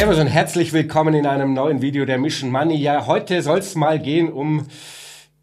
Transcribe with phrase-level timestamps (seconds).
[0.00, 2.74] Servus und herzlich willkommen in einem neuen Video der Mission Money.
[2.74, 4.66] Ja, heute soll es mal gehen um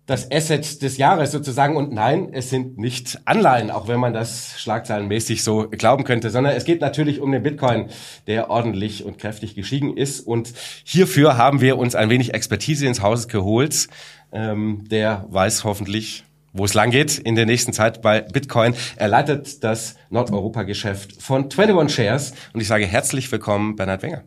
[0.08, 1.76] das Asset des Jahres sozusagen.
[1.76, 6.56] Und nein, es sind nicht Anleihen, auch wenn man das schlagzeilenmäßig so glauben könnte, sondern
[6.56, 7.90] es geht natürlich um den Bitcoin,
[8.26, 10.22] der ordentlich und kräftig gestiegen ist.
[10.22, 10.52] Und
[10.84, 13.88] hierfür haben wir uns ein wenig Expertise ins Haus geholt.
[14.32, 18.74] Ähm, der weiß hoffentlich, wo es lang geht in der nächsten Zeit bei Bitcoin.
[18.96, 22.34] Er leitet das Nordeuropa-Geschäft von 21 Shares.
[22.54, 24.24] Und ich sage herzlich willkommen, Bernhard Wenger.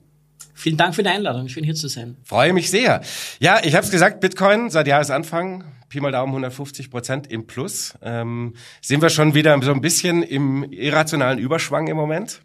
[0.60, 1.48] Vielen Dank für die Einladung.
[1.48, 2.18] Schön hier zu sein.
[2.22, 3.00] Freue mich sehr.
[3.38, 7.94] Ja, ich habe es gesagt, Bitcoin seit Jahresanfang, Pi mal Daumen 150 Prozent im Plus.
[8.02, 12.42] Ähm, sind wir schon wieder so ein bisschen im irrationalen Überschwang im Moment?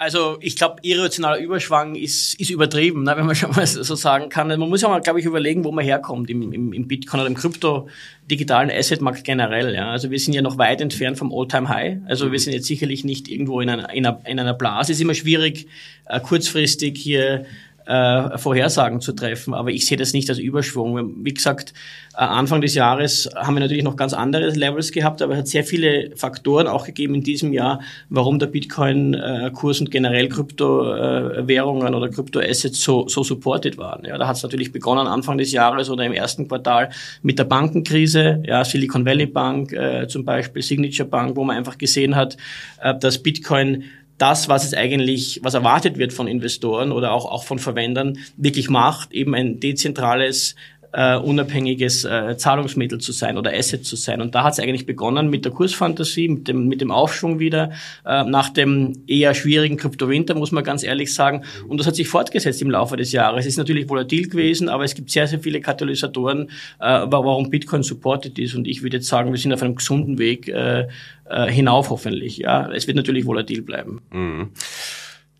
[0.00, 4.28] Also ich glaube, irrationaler Überschwang ist, ist übertrieben, ne, wenn man schon mal so sagen
[4.28, 4.46] kann.
[4.46, 7.28] Man muss ja mal, glaube ich, überlegen, wo man herkommt im, im, im Bitcoin oder
[7.28, 7.88] im Krypto,
[8.30, 9.74] digitalen Assetmarkt generell.
[9.74, 9.90] Ja.
[9.90, 12.02] Also wir sind ja noch weit entfernt vom All-Time-High.
[12.06, 14.92] Also wir sind jetzt sicherlich nicht irgendwo in einer, in einer, in einer Blase.
[14.92, 15.66] Es ist immer schwierig,
[16.06, 17.46] äh, kurzfristig hier
[17.88, 19.54] äh, Vorhersagen zu treffen.
[19.54, 21.24] Aber ich sehe das nicht als Überschwung.
[21.24, 21.72] Wie gesagt,
[22.14, 25.48] äh, Anfang des Jahres haben wir natürlich noch ganz andere Levels gehabt, aber es hat
[25.48, 27.80] sehr viele Faktoren auch gegeben in diesem Jahr,
[28.10, 34.04] warum der Bitcoin-Kurs und generell Kryptowährungen oder Kryptoassets so, so supported waren.
[34.04, 36.90] Ja, da hat es natürlich begonnen Anfang des Jahres oder im ersten Quartal
[37.22, 41.78] mit der Bankenkrise, ja, Silicon Valley Bank äh, zum Beispiel, Signature Bank, wo man einfach
[41.78, 42.36] gesehen hat,
[42.82, 43.84] äh, dass Bitcoin
[44.18, 48.68] das, was es eigentlich, was erwartet wird von Investoren oder auch, auch von Verwendern, wirklich
[48.68, 50.56] macht, eben ein dezentrales,
[50.92, 54.20] äh, unabhängiges äh, Zahlungsmittel zu sein oder Asset zu sein.
[54.20, 57.72] Und da hat es eigentlich begonnen mit der Kursfantasie, mit dem, mit dem Aufschwung wieder,
[58.06, 61.44] äh, nach dem eher schwierigen Kryptowinter, muss man ganz ehrlich sagen.
[61.68, 63.40] Und das hat sich fortgesetzt im Laufe des Jahres.
[63.40, 67.82] Es ist natürlich volatil gewesen, aber es gibt sehr, sehr viele Katalysatoren, äh, warum Bitcoin
[67.82, 68.54] supported ist.
[68.54, 70.86] Und ich würde jetzt sagen, wir sind auf einem gesunden Weg äh,
[71.28, 72.38] äh, hinauf hoffentlich.
[72.38, 74.00] Ja, es wird natürlich volatil bleiben.
[74.10, 74.50] Mhm.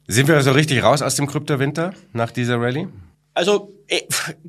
[0.07, 2.89] Sind wir also richtig raus aus dem Kryptowinter nach dieser Rallye?
[3.39, 4.01] Also äh,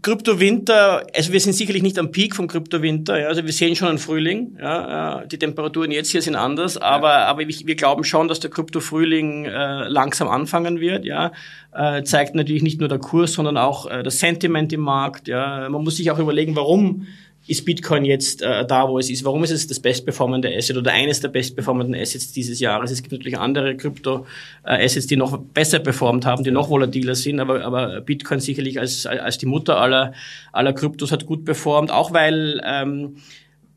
[0.02, 3.88] Kryptowinter, also wir sind sicherlich nicht am Peak vom Kryptowinter, ja, also wir sehen schon
[3.88, 7.26] einen Frühling, ja, äh, die Temperaturen jetzt hier sind anders, aber, ja.
[7.28, 11.34] aber wir glauben schon, dass der Kryptofrühling äh, langsam anfangen wird, ja,
[11.72, 15.70] äh, zeigt natürlich nicht nur der Kurs, sondern auch äh, das Sentiment im Markt, ja,
[15.70, 17.06] man muss sich auch überlegen, warum
[17.50, 19.26] ist Bitcoin jetzt äh, da, wo es ist?
[19.26, 22.92] Warum ist es das bestperformende Asset oder eines der bestperformenden Assets dieses Jahres?
[22.92, 27.64] Es gibt natürlich andere Krypto-Assets, die noch besser performt haben, die noch volatiler sind, aber,
[27.64, 30.14] aber Bitcoin sicherlich als, als die Mutter aller,
[30.52, 33.16] aller Kryptos hat gut performt, auch weil ähm,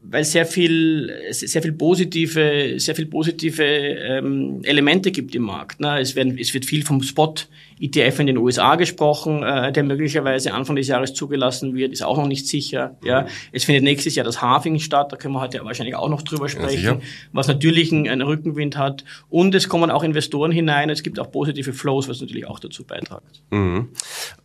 [0.04, 5.80] weil sehr viel, sehr viel positive, sehr viel positive ähm, Elemente gibt im Markt.
[5.80, 6.00] Ne?
[6.00, 7.34] Es, werden, es wird viel vom Spot
[7.80, 12.16] ETF in den USA gesprochen, äh, der möglicherweise Anfang des Jahres zugelassen wird, ist auch
[12.16, 12.96] noch nicht sicher.
[13.04, 16.22] Ja, es findet nächstes Jahr das Halving statt, da können wir heute wahrscheinlich auch noch
[16.22, 17.00] drüber sprechen, ja,
[17.32, 19.04] was natürlich einen, einen Rückenwind hat.
[19.28, 20.90] Und es kommen auch Investoren hinein.
[20.90, 23.42] Es gibt auch positive Flows, was natürlich auch dazu beiträgt.
[23.50, 23.88] Mhm.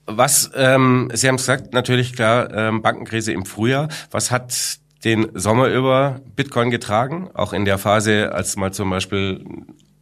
[0.05, 3.89] Was ähm, Sie haben gesagt, natürlich klar ähm, Bankenkrise im Frühjahr.
[4.09, 9.43] Was hat den Sommer über Bitcoin getragen, auch in der Phase, als mal zum Beispiel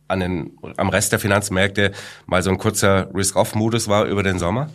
[0.07, 1.91] an den, am Rest der Finanzmärkte
[2.25, 4.69] mal so ein kurzer Risk-Off-Modus war über den Sommer?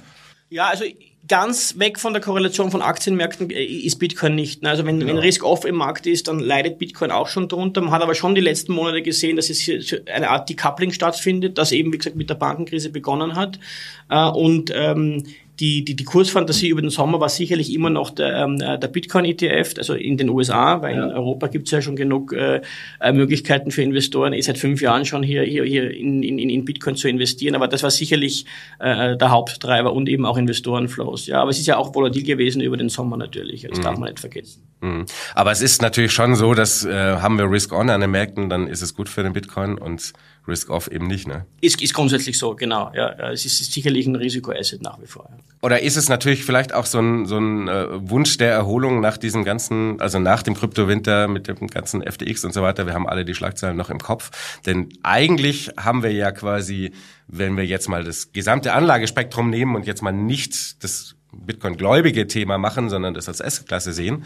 [0.48, 0.84] Ja, also
[1.28, 4.64] ganz weg von der Korrelation von Aktienmärkten äh, ist Bitcoin nicht.
[4.66, 5.06] Also wenn, ja.
[5.06, 7.80] wenn Risk-Off im Markt ist, dann leidet Bitcoin auch schon drunter.
[7.80, 9.80] Man hat aber schon die letzten Monate gesehen, dass es hier
[10.12, 13.60] eine Art Decoupling stattfindet, das eben, wie gesagt, mit der Bankenkrise begonnen hat.
[14.08, 15.24] Äh, und ähm,
[15.60, 19.74] die, die, die Kursfantasie über den Sommer war sicherlich immer noch der, ähm, der Bitcoin-ETF,
[19.76, 21.04] also in den USA, weil ja.
[21.04, 22.62] in Europa gibt es ja schon genug äh,
[23.00, 26.64] äh, Möglichkeiten für Investoren, eh seit fünf Jahren schon hier, hier, hier in, in, in
[26.64, 27.54] Bitcoin zu investieren.
[27.54, 28.46] Aber das war sicherlich
[28.78, 31.26] äh, der Haupttreiber und eben auch Investorenflows.
[31.26, 33.66] Ja, aber es ist ja auch volatil gewesen über den Sommer natürlich.
[33.68, 33.82] Das mhm.
[33.82, 34.62] darf man nicht vergessen.
[34.80, 35.04] Mhm.
[35.34, 38.66] Aber es ist natürlich schon so, dass äh, haben wir Risk-On an den Märkten, dann
[38.66, 40.14] ist es gut für den Bitcoin und
[40.46, 41.46] Risk-Off eben nicht, ne?
[41.60, 42.92] Ist, ist grundsätzlich so, genau.
[42.94, 45.28] Ja, es ist sicherlich ein Risikoasset nach wie vor.
[45.30, 45.38] Ja.
[45.62, 49.16] Oder ist es natürlich vielleicht auch so ein, so ein äh, Wunsch der Erholung nach
[49.16, 52.86] diesem ganzen, also nach dem Kryptowinter mit dem ganzen FTX und so weiter?
[52.86, 54.30] Wir haben alle die Schlagzeilen noch im Kopf.
[54.66, 56.92] Denn eigentlich haben wir ja quasi,
[57.28, 62.58] wenn wir jetzt mal das gesamte Anlagespektrum nehmen und jetzt mal nicht das Bitcoin-gläubige Thema
[62.58, 64.24] machen, sondern das als S-Klasse sehen,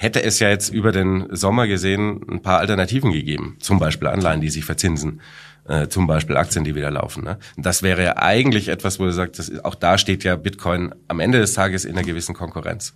[0.00, 3.56] hätte es ja jetzt über den Sommer gesehen ein paar Alternativen gegeben.
[3.60, 5.20] Zum Beispiel Anleihen, die sich verzinsen.
[5.66, 7.24] Äh, zum Beispiel Aktien, die wieder laufen.
[7.24, 7.38] Ne?
[7.56, 11.38] Das wäre ja eigentlich etwas, wo du sagst, auch da steht ja Bitcoin am Ende
[11.38, 12.92] des Tages in einer gewissen Konkurrenz.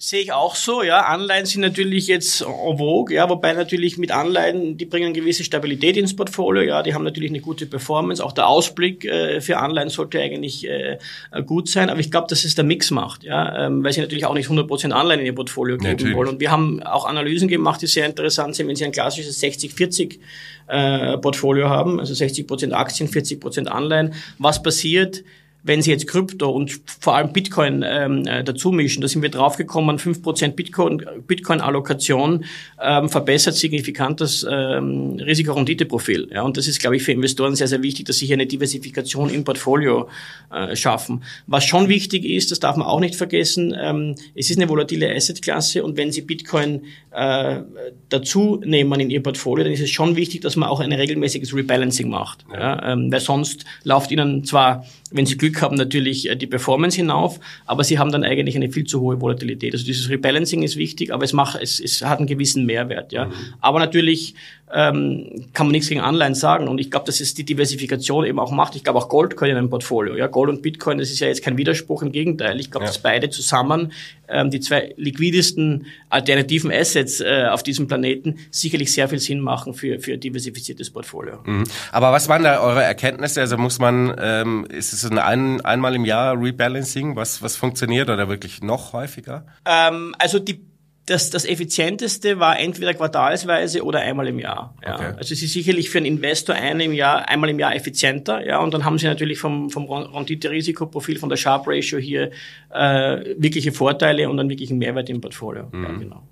[0.00, 1.06] Sehe ich auch so, ja.
[1.06, 5.96] Anleihen sind natürlich jetzt en vogue, ja, wobei natürlich mit Anleihen, die bringen gewisse Stabilität
[5.96, 8.24] ins Portfolio, ja, die haben natürlich eine gute Performance.
[8.24, 10.98] Auch der Ausblick äh, für Anleihen sollte eigentlich äh,
[11.44, 14.24] gut sein, aber ich glaube, dass es der Mix macht, ja, ähm, weil sie natürlich
[14.24, 16.14] auch nicht 100% Anleihen in ihr Portfolio geben natürlich.
[16.14, 16.28] wollen.
[16.28, 20.20] Und wir haben auch Analysen gemacht, die sehr interessant sind, wenn sie ein klassisches 60-40
[20.68, 24.14] äh, Portfolio haben, also 60% Aktien, 40% Anleihen.
[24.38, 25.24] Was passiert?
[25.62, 29.28] Wenn Sie jetzt Krypto und vor allem Bitcoin ähm, äh, dazu mischen, da sind wir
[29.28, 32.44] draufgekommen, 5% Bitcoin, Bitcoin-Allokation
[32.82, 36.28] ähm, verbessert signifikant das ähm, Risikorenditeprofil.
[36.32, 38.46] Ja, und das ist, glaube ich, für Investoren sehr, sehr wichtig, dass sie hier eine
[38.46, 40.08] Diversifikation im Portfolio
[40.50, 41.22] äh, schaffen.
[41.46, 45.14] Was schon wichtig ist, das darf man auch nicht vergessen, ähm, es ist eine volatile
[45.14, 47.60] Assetklasse und wenn Sie Bitcoin äh,
[48.08, 51.54] dazu nehmen in Ihr Portfolio, dann ist es schon wichtig, dass man auch ein regelmäßiges
[51.54, 52.44] Rebalancing macht.
[52.52, 52.58] Ja.
[52.58, 56.96] ja ähm, weil sonst läuft Ihnen zwar, wenn Sie Glück haben, natürlich äh, die Performance
[56.96, 59.72] hinauf, aber Sie haben dann eigentlich eine viel zu hohe Volatilität.
[59.72, 63.12] Also dieses Rebalancing ist wichtig, aber es macht, es, es hat einen gewissen Mehrwert.
[63.12, 63.26] Ja.
[63.26, 63.32] Mhm.
[63.60, 64.34] Aber natürlich
[64.72, 66.68] ähm, kann man nichts gegen Anleihen sagen.
[66.68, 68.76] Und ich glaube, dass es die Diversifikation eben auch macht.
[68.76, 70.16] Ich glaube auch Gold gehört in einem Portfolio.
[70.16, 72.60] Ja, Gold und Bitcoin, das ist ja jetzt kein Widerspruch, im Gegenteil.
[72.60, 72.90] Ich glaube, ja.
[72.90, 73.92] dass beide zusammen
[74.28, 79.74] ähm, die zwei liquidesten alternativen Assets äh, auf diesem Planeten sicherlich sehr viel Sinn machen
[79.74, 81.40] für für diversifiziertes Portfolio.
[81.44, 81.64] Mhm.
[81.92, 83.40] Aber was waren da eure Erkenntnisse?
[83.40, 88.10] Also muss man, ähm, ist es ein, ein einmal im Jahr Rebalancing, was was funktioniert
[88.10, 89.46] oder wirklich noch häufiger?
[89.64, 90.60] Ähm, also die
[91.08, 94.74] das, das Effizienteste war entweder quartalsweise oder einmal im Jahr.
[94.84, 94.94] Ja.
[94.94, 95.12] Okay.
[95.16, 98.44] Also es ist sicherlich für einen Investor einmal im Jahr, einmal im Jahr effizienter.
[98.46, 98.58] Ja.
[98.58, 102.30] Und dann haben sie natürlich vom, vom Rendite-Risikoprofil, von der Sharp Ratio hier
[102.70, 105.68] äh, wirkliche Vorteile und einen Mehrwert im Portfolio.
[105.72, 105.82] Mhm.
[105.82, 106.22] Ja, genau.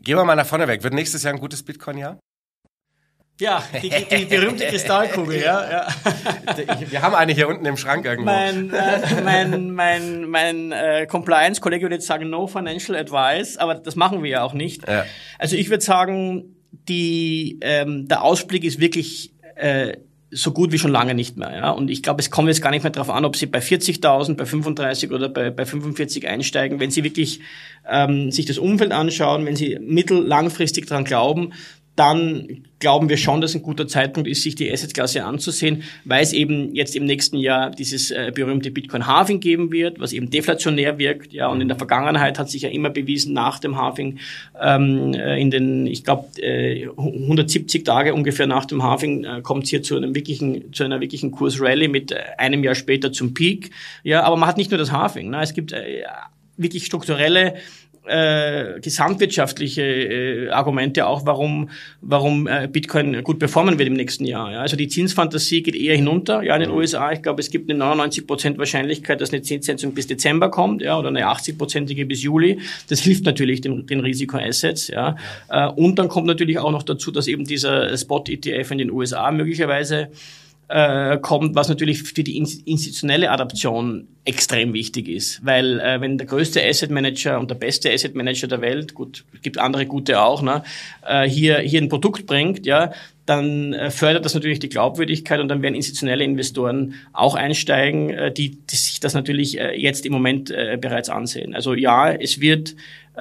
[0.00, 0.82] Gehen wir mal nach vorne weg.
[0.82, 2.18] Wird nächstes Jahr ein gutes Bitcoin-Jahr?
[3.40, 5.68] Ja, die, die berühmte Kristallkugel, ja.
[5.68, 5.86] ja.
[6.88, 8.30] Wir haben eine hier unten im Schrank irgendwo.
[8.30, 13.96] Mein, äh, mein, mein, mein äh, Compliance-Kollege würde jetzt sagen, no financial advice, aber das
[13.96, 14.88] machen wir ja auch nicht.
[14.88, 15.04] Ja.
[15.38, 16.54] Also ich würde sagen,
[16.88, 19.96] die, ähm, der Ausblick ist wirklich äh,
[20.30, 21.54] so gut wie schon lange nicht mehr.
[21.56, 21.70] Ja?
[21.70, 24.36] Und ich glaube, es kommt jetzt gar nicht mehr darauf an, ob Sie bei 40.000,
[24.36, 26.80] bei 35 oder bei, bei 45 einsteigen.
[26.80, 27.40] Wenn Sie wirklich
[27.88, 31.52] ähm, sich das Umfeld anschauen, wenn Sie mittel-, langfristig daran glauben,
[31.96, 36.32] dann glauben wir schon, dass ein guter Zeitpunkt ist, sich die Assetklasse anzusehen, weil es
[36.32, 40.98] eben jetzt im nächsten Jahr dieses äh, berühmte Bitcoin Halving geben wird, was eben deflationär
[40.98, 41.32] wirkt.
[41.32, 44.18] Ja, und in der Vergangenheit hat sich ja immer bewiesen, nach dem Halving
[44.60, 49.64] ähm, äh, in den, ich glaube, äh, 170 Tage ungefähr nach dem Halving äh, kommt
[49.64, 53.32] es hier zu einem wirklichen, zu einer wirklichen Kursrally mit äh, einem Jahr später zum
[53.34, 53.70] Peak.
[54.02, 55.30] Ja, aber man hat nicht nur das Halving.
[55.30, 55.40] Ne?
[55.40, 56.02] Es gibt äh,
[56.56, 57.54] wirklich strukturelle
[58.06, 61.70] äh, gesamtwirtschaftliche äh, Argumente auch, warum,
[62.00, 64.52] warum äh, Bitcoin gut performen wird im nächsten Jahr.
[64.52, 64.60] Ja.
[64.60, 66.42] Also die Zinsfantasie geht eher hinunter.
[66.42, 66.76] Ja, in den mhm.
[66.76, 70.98] USA, ich glaube, es gibt eine 99% Wahrscheinlichkeit, dass eine Zinssetzung bis Dezember kommt, ja,
[70.98, 72.60] oder eine 80%ige bis Juli.
[72.88, 75.16] Das hilft natürlich den, den Risikoassets, ja.
[75.48, 79.30] Äh, und dann kommt natürlich auch noch dazu, dass eben dieser Spot-ETF in den USA
[79.30, 80.10] möglicherweise
[80.68, 85.44] äh, kommt, was natürlich für die institutionelle Adaption extrem wichtig ist.
[85.44, 89.24] Weil äh, wenn der größte Asset Manager und der beste Asset Manager der Welt, gut,
[89.42, 90.64] gibt andere gute auch, ne,
[91.06, 92.92] äh, hier, hier ein Produkt bringt, ja,
[93.26, 98.32] dann äh, fördert das natürlich die Glaubwürdigkeit und dann werden institutionelle Investoren auch einsteigen, äh,
[98.32, 100.48] die, die sich das natürlich jetzt im Moment
[100.80, 101.54] bereits ansehen.
[101.54, 102.74] Also ja, es wird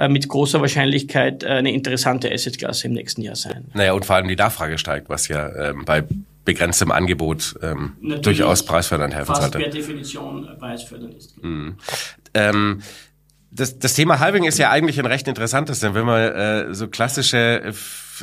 [0.07, 3.65] mit großer Wahrscheinlichkeit eine interessante Assetklasse im nächsten Jahr sein.
[3.73, 6.03] Naja, und vor allem die Nachfrage steigt, was ja ähm, bei
[6.45, 9.59] begrenztem Angebot ähm, durchaus preisfördernd helfen fast sollte.
[9.59, 11.41] per Definition preisfördernd ist.
[11.43, 11.77] Mhm.
[12.33, 12.81] Ähm,
[13.51, 16.87] das, das Thema Halving ist ja eigentlich ein recht interessantes, denn wenn man äh, so
[16.87, 17.73] klassische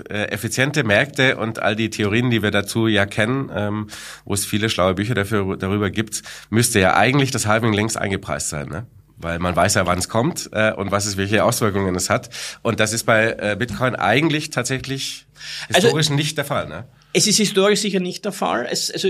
[0.09, 3.87] äh, effiziente Märkte und all die Theorien, die wir dazu ja kennen, ähm,
[4.25, 8.49] wo es viele schlaue Bücher dafür, darüber gibt, müsste ja eigentlich das Halving längst eingepreist
[8.49, 8.87] sein, ne?
[9.17, 12.31] weil man weiß ja, wann es kommt äh, und was es welche Auswirkungen es hat.
[12.63, 15.27] Und das ist bei äh, Bitcoin eigentlich tatsächlich
[15.69, 16.69] also historisch also, nicht der Fall.
[16.69, 16.85] Ne?
[17.13, 18.67] Es ist historisch sicher nicht der Fall.
[18.71, 19.09] Es, also,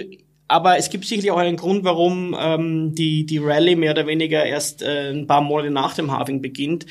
[0.49, 4.45] aber es gibt sicherlich auch einen Grund, warum ähm, die, die Rallye mehr oder weniger
[4.45, 6.87] erst äh, ein paar Monate nach dem Halving beginnt.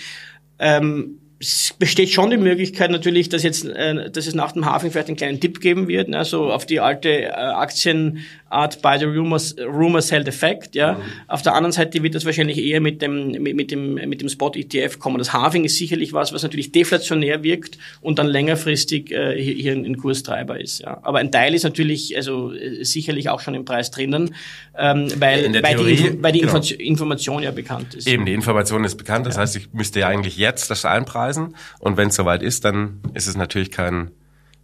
[0.60, 4.91] Ähm, es besteht schon die Möglichkeit natürlich, dass jetzt, äh, dass es nach dem Halving
[4.91, 9.05] vielleicht einen kleinen Tipp geben wird, ne, so auf die alte äh, Aktienart by the
[9.05, 10.93] rumors, rumors held effect, ja.
[10.93, 11.01] Mhm.
[11.29, 14.27] Auf der anderen Seite wird das wahrscheinlich eher mit dem, mit, mit dem, mit dem
[14.27, 15.17] Spot ETF kommen.
[15.17, 19.74] Das Halving ist sicherlich was, was natürlich deflationär wirkt und dann längerfristig äh, hier, hier
[19.74, 21.00] ein Kurstreiber ist, ja.
[21.03, 24.36] Aber ein Teil ist natürlich, also äh, sicherlich auch schon im Preis drinnen,
[24.77, 26.60] ähm, weil, weil, Theorie, die, weil die genau.
[26.79, 28.08] Information ja bekannt ist.
[28.10, 29.41] Eben, die Information ist bekannt, das ja.
[29.41, 31.55] heißt, ich müsste ja eigentlich jetzt das einpreisen Preisen.
[31.79, 34.12] Und wenn es soweit ist, dann ist es natürlich kein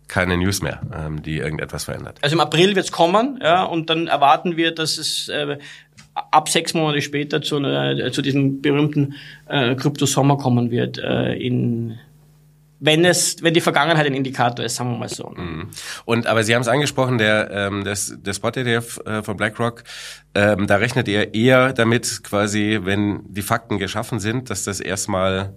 [0.08, 2.20] keine News mehr, ähm, die irgendetwas verändert.
[2.22, 5.58] Also im April wird es kommen, ja, und dann erwarten wir, dass es äh,
[6.14, 9.16] ab sechs Monate später zu, einer, zu diesem berühmten
[9.48, 11.98] äh, Krypto-Sommer kommen wird äh, in
[12.80, 15.30] wenn es, wenn die Vergangenheit ein Indikator ist, sagen wir mal so.
[15.30, 15.70] Mhm.
[16.04, 19.84] Und aber Sie haben es angesprochen, der ähm, das, der Spot ETF äh, von BlackRock,
[20.36, 25.54] ähm, da rechnet ihr eher damit, quasi, wenn die Fakten geschaffen sind, dass das erstmal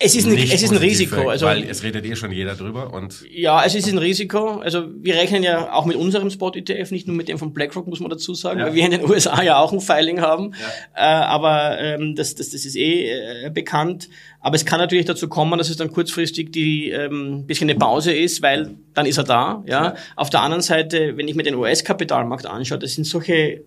[0.00, 1.28] es ist, ein, es ist ein Risiko.
[1.28, 2.92] Also, weil es redet eh schon jeder drüber.
[2.92, 4.60] und Ja, es ist ein Risiko.
[4.60, 7.98] Also wir rechnen ja auch mit unserem Spot-ETF, nicht nur mit dem von BlackRock, muss
[7.98, 8.66] man dazu sagen, ja.
[8.66, 10.54] weil wir in den USA ja auch ein Filing haben.
[10.94, 11.22] Ja.
[11.22, 14.08] Äh, aber ähm, das, das, das ist eh äh, bekannt.
[14.40, 18.12] Aber es kann natürlich dazu kommen, dass es dann kurzfristig die ähm, bisschen eine Pause
[18.12, 19.64] ist, weil dann ist er da.
[19.66, 19.84] Ja.
[19.84, 19.94] ja.
[20.14, 23.64] Auf der anderen Seite, wenn ich mir den US-Kapitalmarkt anschaue, das sind solche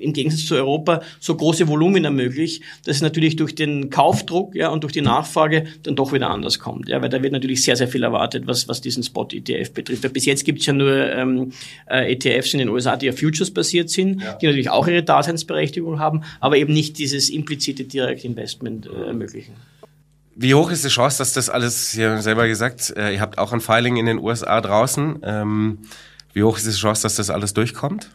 [0.00, 4.68] im Gegensatz zu Europa so große Volumina möglich, dass es natürlich durch den Kaufdruck ja,
[4.68, 6.88] und durch die Nachfrage dann doch wieder anders kommt.
[6.88, 10.02] Ja, weil da wird natürlich sehr, sehr viel erwartet, was, was diesen Spot-ETF betrifft.
[10.02, 11.52] Weil bis jetzt gibt es ja nur ähm,
[11.88, 14.34] äh, ETFs in den USA, die auf Futures basiert sind, ja.
[14.34, 19.54] die natürlich auch ihre Daseinsberechtigung haben, aber eben nicht dieses implizite Direktinvestment äh, ermöglichen.
[20.34, 23.38] Wie hoch ist die Chance, dass das alles, Sie haben selber gesagt, äh, ihr habt
[23.38, 25.18] auch ein Filing in den USA draußen.
[25.22, 25.78] Ähm,
[26.32, 28.10] wie hoch ist die Chance, dass das alles durchkommt?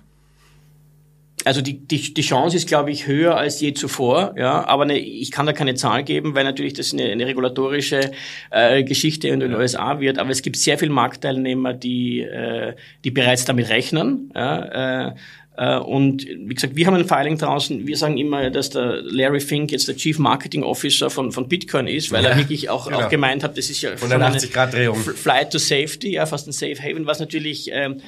[1.45, 4.97] Also die, die, die Chance ist, glaube ich, höher als je zuvor, ja, aber ne,
[4.97, 8.11] ich kann da keine Zahl geben, weil natürlich das eine, eine regulatorische
[8.49, 9.57] äh, Geschichte in den ja.
[9.57, 15.09] USA wird, aber es gibt sehr viele Marktteilnehmer, die, äh, die bereits damit rechnen, ja,
[15.09, 15.15] äh,
[15.57, 17.87] äh, und wie gesagt, wir haben ein Filing draußen.
[17.87, 21.87] Wir sagen immer, dass der Larry Fink jetzt der Chief Marketing Officer von, von Bitcoin
[21.87, 23.01] ist, weil ja, er wirklich auch, genau.
[23.01, 24.97] auch gemeint hat, das ist ja 180 Grad Drehung.
[24.97, 28.01] Flight to Safety, ja, fast ein Safe Haven, was natürlich ähm,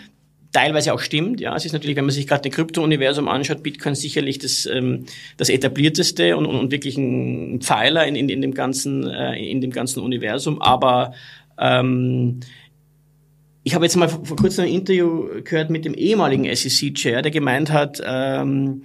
[0.52, 1.40] teilweise auch stimmt.
[1.40, 5.06] Ja, es ist natürlich, wenn man sich gerade das Krypto-Universum anschaut, Bitcoin sicherlich das, ähm,
[5.38, 9.62] das etablierteste und, und, und wirklich ein Pfeiler in, in, in dem ganzen äh, in
[9.62, 10.62] dem ganzen Universum.
[10.62, 11.14] Aber
[11.58, 12.40] ähm,
[13.64, 17.32] ich habe jetzt mal vor, vor kurzem ein Interview gehört mit dem ehemaligen SEC-Chair, der
[17.32, 18.84] gemeint hat, ähm,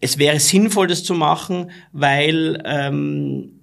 [0.00, 3.53] es wäre sinnvoll, das zu machen, weil ähm,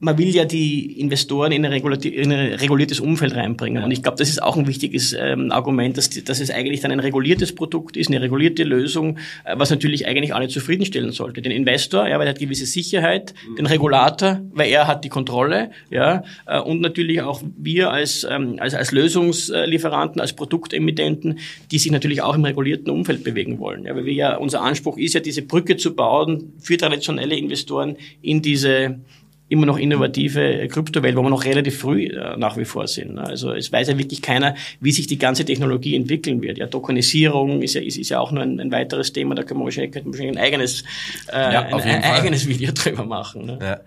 [0.00, 3.84] man will ja die Investoren in ein, in ein reguliertes Umfeld reinbringen.
[3.84, 6.90] Und ich glaube, das ist auch ein wichtiges ähm, Argument, dass, dass es eigentlich dann
[6.90, 11.42] ein reguliertes Produkt ist, eine regulierte Lösung, äh, was natürlich eigentlich alle zufriedenstellen sollte.
[11.42, 13.56] Den Investor, ja, weil er hat gewisse Sicherheit, mhm.
[13.56, 18.56] den Regulator, weil er hat die Kontrolle, ja, äh, und natürlich auch wir als, ähm,
[18.58, 21.38] als, als Lösungslieferanten, als Produktemittenten,
[21.70, 23.84] die sich natürlich auch im regulierten Umfeld bewegen wollen.
[23.84, 27.96] Ja, weil wir ja, unser Anspruch ist ja, diese Brücke zu bauen für traditionelle Investoren
[28.22, 29.00] in diese
[29.50, 33.18] immer noch innovative Kryptowelt, wo wir noch relativ früh äh, nach wie vor sind.
[33.18, 36.56] Also es weiß ja wirklich keiner, wie sich die ganze Technologie entwickeln wird.
[36.56, 39.60] Ja, Tokenisierung ist ja, ist, ist ja auch nur ein, ein weiteres Thema, da können
[39.60, 40.84] wir wahrscheinlich, wahrscheinlich ein eigenes,
[41.32, 43.44] äh, ja, ein, ein eigenes Video drüber machen.
[43.44, 43.58] Ne?
[43.60, 43.80] Ja.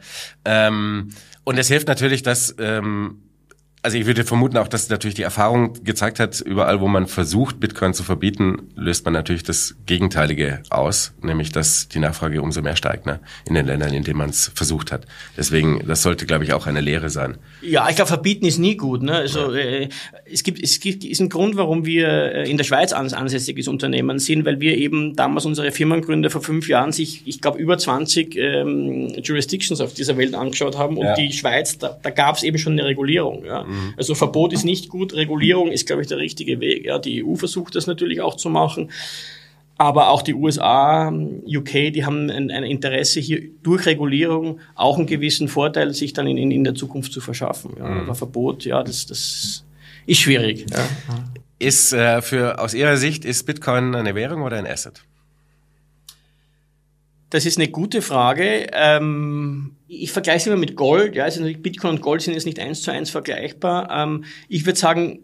[0.43, 1.09] Ähm,
[1.45, 3.19] und es hilft natürlich, dass ähm,
[3.83, 7.59] also ich würde vermuten auch, dass natürlich die Erfahrung gezeigt hat, überall, wo man versucht,
[7.59, 12.77] Bitcoin zu verbieten, löst man natürlich das Gegenteilige aus, nämlich dass die Nachfrage umso mehr
[12.77, 13.19] steigt ne?
[13.45, 15.05] in den Ländern, in denen man es versucht hat.
[15.35, 17.37] Deswegen, das sollte, glaube ich, auch eine Lehre sein.
[17.61, 19.03] Ja, ich glaube, verbieten ist nie gut.
[19.03, 19.15] Ne?
[19.15, 19.59] Also ja.
[19.59, 19.89] äh,
[20.31, 23.67] es gibt es gibt ist ein Grund, warum wir äh, in der Schweiz ans, ansässiges
[23.67, 27.77] Unternehmen sind, weil wir eben damals unsere Firmengründer vor fünf Jahren sich, ich glaube, über
[27.77, 31.15] 20 ähm, Jurisdictions auf dieser Welt angeschaut haben und ja.
[31.15, 33.43] die Schweiz, da, da gab es eben schon eine Regulierung.
[33.43, 33.63] Ja?
[33.63, 33.72] Mhm.
[33.97, 36.85] Also Verbot ist nicht gut, Regulierung ist, glaube ich, der richtige Weg.
[36.85, 38.91] Ja, die EU versucht das natürlich auch zu machen.
[39.77, 45.07] Aber auch die USA, UK, die haben ein, ein, Interesse hier durch Regulierung auch einen
[45.07, 47.71] gewissen Vorteil, sich dann in, in, in der Zukunft zu verschaffen.
[47.77, 47.99] Ja, mhm.
[48.01, 49.65] Aber Verbot, ja, das, das
[50.05, 50.67] ist schwierig.
[50.71, 50.85] Ja.
[51.57, 55.03] Ist äh, für aus Ihrer Sicht ist Bitcoin eine Währung oder ein Asset?
[57.33, 58.67] Das ist eine gute Frage.
[58.73, 61.15] Ähm, ich vergleiche es immer mit Gold.
[61.15, 63.89] Ja, also Bitcoin und Gold sind jetzt nicht eins zu eins vergleichbar.
[63.91, 65.17] Ähm, ich würde sagen,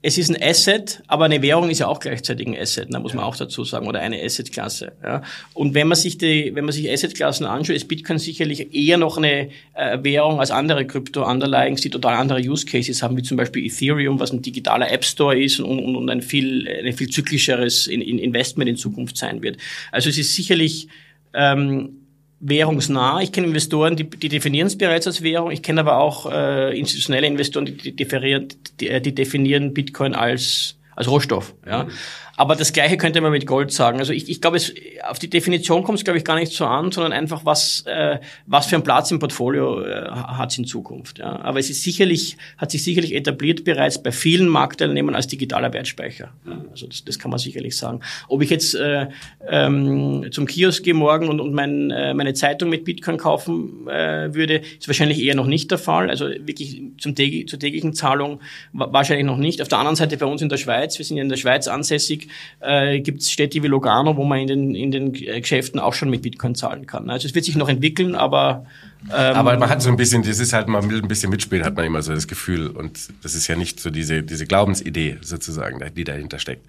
[0.00, 3.12] es ist ein Asset, aber eine Währung ist ja auch gleichzeitig ein Asset, da muss
[3.12, 4.92] man auch dazu sagen, oder eine Assetklasse.
[5.02, 5.20] Ja.
[5.52, 9.18] Und wenn man sich die, wenn man sich Assetklassen anschaut, ist Bitcoin sicherlich eher noch
[9.18, 13.66] eine äh, Währung als andere Krypto-Underlyings, die total andere Use Cases haben, wie zum Beispiel
[13.66, 17.86] Ethereum, was ein digitaler App Store ist und, und, und ein viel, ein viel zyklischeres
[17.86, 19.58] in, in Investment in Zukunft sein wird.
[19.92, 20.88] Also es ist sicherlich
[21.34, 21.96] ähm,
[22.40, 23.20] währungsnah.
[23.20, 25.50] Ich kenne Investoren, die, die definieren es bereits als Währung.
[25.50, 31.08] Ich kenne aber auch äh, institutionelle Investoren, die, die, die, die definieren Bitcoin als als
[31.08, 31.54] Rohstoff.
[31.66, 31.84] Ja.
[31.84, 31.90] Mhm.
[32.40, 33.98] Aber das Gleiche könnte man mit Gold sagen.
[33.98, 34.72] Also ich, ich glaube, es,
[35.06, 38.18] auf die Definition kommt es, glaube ich, gar nicht so an, sondern einfach, was, äh,
[38.46, 41.18] was für einen Platz im Portfolio äh, hat es in Zukunft.
[41.18, 41.38] Ja.
[41.42, 46.32] Aber es ist sicherlich, hat sich sicherlich etabliert bereits bei vielen Marktteilnehmern als digitaler Wertspeicher.
[46.46, 46.64] Ja.
[46.70, 48.00] Also das, das kann man sicherlich sagen.
[48.26, 49.08] Ob ich jetzt äh,
[49.46, 54.32] ähm, zum Kiosk gehe morgen und, und mein, äh, meine Zeitung mit Bitcoin kaufen äh,
[54.32, 56.08] würde, ist wahrscheinlich eher noch nicht der Fall.
[56.08, 58.40] Also wirklich zum täglich, zur täglichen Zahlung
[58.72, 59.60] wahrscheinlich noch nicht.
[59.60, 61.68] Auf der anderen Seite bei uns in der Schweiz, wir sind ja in der Schweiz
[61.68, 62.29] ansässig,
[62.60, 66.10] äh, gibt es Städte wie Lugano, wo man in den, in den Geschäften auch schon
[66.10, 67.10] mit Bitcoin zahlen kann.
[67.10, 68.66] Also es wird sich noch entwickeln, aber
[69.08, 71.64] ähm, aber man hat so ein bisschen, das ist halt, man will ein bisschen mitspielen,
[71.64, 72.68] hat man immer so das Gefühl.
[72.68, 76.66] Und das ist ja nicht so diese, diese Glaubensidee sozusagen, die dahinter steckt.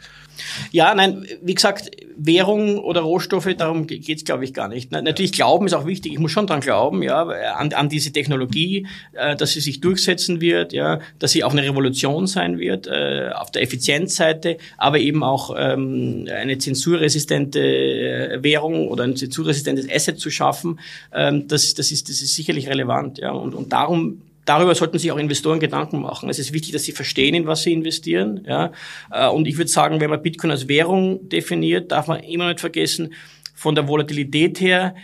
[0.71, 4.91] Ja, nein, wie gesagt, Währung oder Rohstoffe, darum geht's glaube ich, gar nicht.
[4.91, 6.13] Natürlich Glauben ist auch wichtig.
[6.13, 10.41] Ich muss schon dran glauben, ja, an, an diese Technologie, äh, dass sie sich durchsetzen
[10.41, 15.23] wird, ja, dass sie auch eine Revolution sein wird, äh, auf der Effizienzseite, aber eben
[15.23, 20.79] auch ähm, eine zensurresistente äh, Währung oder ein zensurresistentes Asset zu schaffen.
[21.13, 23.31] Ähm, das, das, ist, das ist sicherlich relevant, ja.
[23.31, 26.29] Und, und darum darüber sollten sich auch Investoren Gedanken machen.
[26.29, 28.43] Es ist wichtig, dass sie verstehen, in was sie investieren.
[28.47, 28.71] Ja.
[29.11, 32.59] Äh, und ich würde sagen, wenn man Bitcoin als Währung definiert, darf man immer nicht
[32.59, 33.13] vergessen,
[33.55, 34.95] von der Volatilität her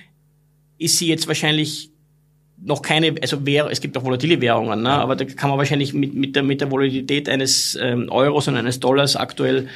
[0.79, 1.91] ist sie jetzt wahrscheinlich
[2.59, 4.89] noch keine, also Währ, es gibt auch volatile Währungen, ne?
[4.89, 8.55] aber da kann man wahrscheinlich mit, mit, der, mit der Volatilität eines ähm, Euros und
[8.55, 9.67] eines Dollars aktuell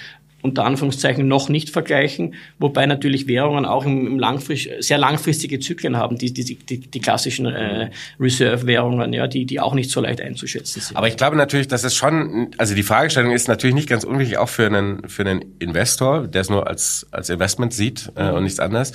[0.42, 5.98] unter Anführungszeichen noch nicht vergleichen, wobei natürlich Währungen auch im, im langfrist, sehr langfristige Zyklen
[5.98, 10.22] haben, die, die, die, die klassischen äh, Reserve-Währungen, ja, die, die auch nicht so leicht
[10.22, 10.98] einzuschätzen sind.
[10.98, 14.38] Aber ich glaube natürlich, dass es schon, also die Fragestellung ist natürlich nicht ganz unwichtig,
[14.38, 18.38] auch für einen, für einen Investor, der es nur als, als Investment sieht äh, mhm.
[18.38, 18.94] und nichts anderes,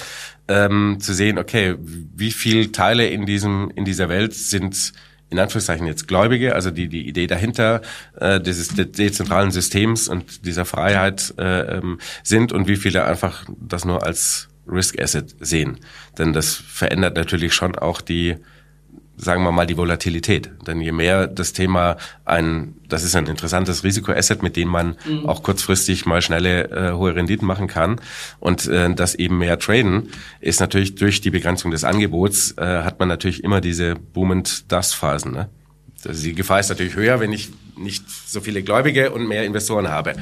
[0.49, 4.93] ähm, zu sehen, okay, wie viel Teile in diesem, in dieser Welt sind
[5.28, 7.83] in Anführungszeichen jetzt Gläubige, also die die Idee dahinter
[8.18, 13.85] äh, dieses dezentralen Systems und dieser Freiheit äh, ähm, sind und wie viele einfach das
[13.85, 15.78] nur als Risk Asset sehen.
[16.18, 18.37] Denn das verändert natürlich schon auch die
[19.17, 20.51] sagen wir mal, die Volatilität.
[20.67, 25.27] Denn je mehr das Thema ein, das ist ein interessantes Risikoasset, mit dem man mhm.
[25.27, 28.01] auch kurzfristig mal schnelle äh, hohe Renditen machen kann
[28.41, 32.99] und äh, das eben mehr traden, ist natürlich durch die Begrenzung des Angebots, äh, hat
[32.99, 35.33] man natürlich immer diese Boom-and-Dust-Phasen.
[35.33, 35.49] Ne?
[36.07, 39.89] Also die Gefahr ist natürlich höher, wenn ich nicht so viele Gläubige und mehr Investoren
[39.89, 40.15] habe.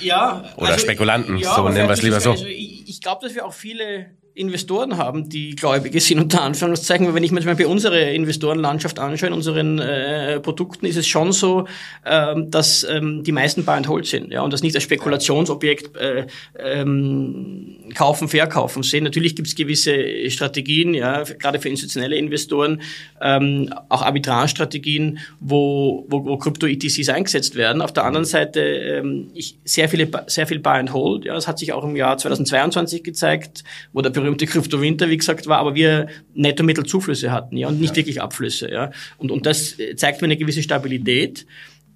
[0.00, 0.44] Ja.
[0.56, 2.32] Oder also, Spekulanten, ja, so nennen wir es lieber so.
[2.32, 7.14] Also ich, ich glaube, dass wir auch viele Investoren haben, die Gläubige sind, unter Anführungszeichen.
[7.14, 11.32] Wenn ich mir zum Beispiel unsere Investorenlandschaft anschaue, in unseren äh, Produkten, ist es schon
[11.32, 11.66] so,
[12.04, 15.96] ähm, dass ähm, die meisten Buy and Hold sind ja, und das nicht als Spekulationsobjekt
[15.96, 16.26] äh,
[16.58, 19.04] ähm, kaufen, verkaufen sehen.
[19.04, 22.82] Natürlich gibt es gewisse Strategien, ja, gerade für institutionelle Investoren,
[23.22, 27.80] ähm, auch Arbitrage-Strategien, wo, wo, wo Krypto-ETCs eingesetzt werden.
[27.80, 31.24] Auf der anderen Seite ähm, ich, sehr, viele, sehr viel Buy and Hold.
[31.24, 35.46] Ja, das hat sich auch im Jahr 2022 gezeigt, wo der berühmte Kryptowinter, wie gesagt,
[35.46, 37.96] war, aber wir Nettomittelzuflüsse hatten, ja, und nicht ja.
[37.96, 38.90] wirklich Abflüsse, ja.
[39.18, 41.46] Und, und das zeigt mir eine gewisse Stabilität.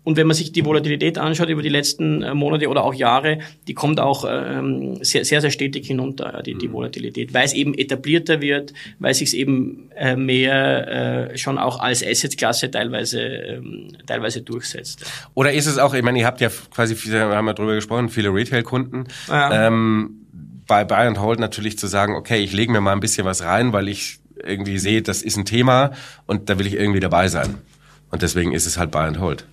[0.02, 3.40] Und wenn man sich die Volatilität anschaut über die letzten äh, Monate oder auch Jahre,
[3.68, 6.72] die kommt auch ähm, sehr, sehr, sehr stetig hinunter, die, die mhm.
[6.72, 11.80] Volatilität, weil es eben etablierter wird, weil sich es eben äh, mehr äh, schon auch
[11.80, 15.04] als Assetklasse teilweise, ähm, teilweise durchsetzt.
[15.34, 18.08] Oder ist es auch, ich meine, ihr habt ja quasi, wir haben ja drüber gesprochen,
[18.08, 19.04] viele Retail-Kunden.
[19.28, 19.66] Ja.
[19.66, 20.19] Ähm,
[20.70, 23.42] bei Buy and Hold natürlich zu sagen, okay, ich lege mir mal ein bisschen was
[23.42, 25.90] rein, weil ich irgendwie sehe, das ist ein Thema
[26.26, 27.58] und da will ich irgendwie dabei sein.
[28.12, 29.46] Und deswegen ist es halt Buy and Hold.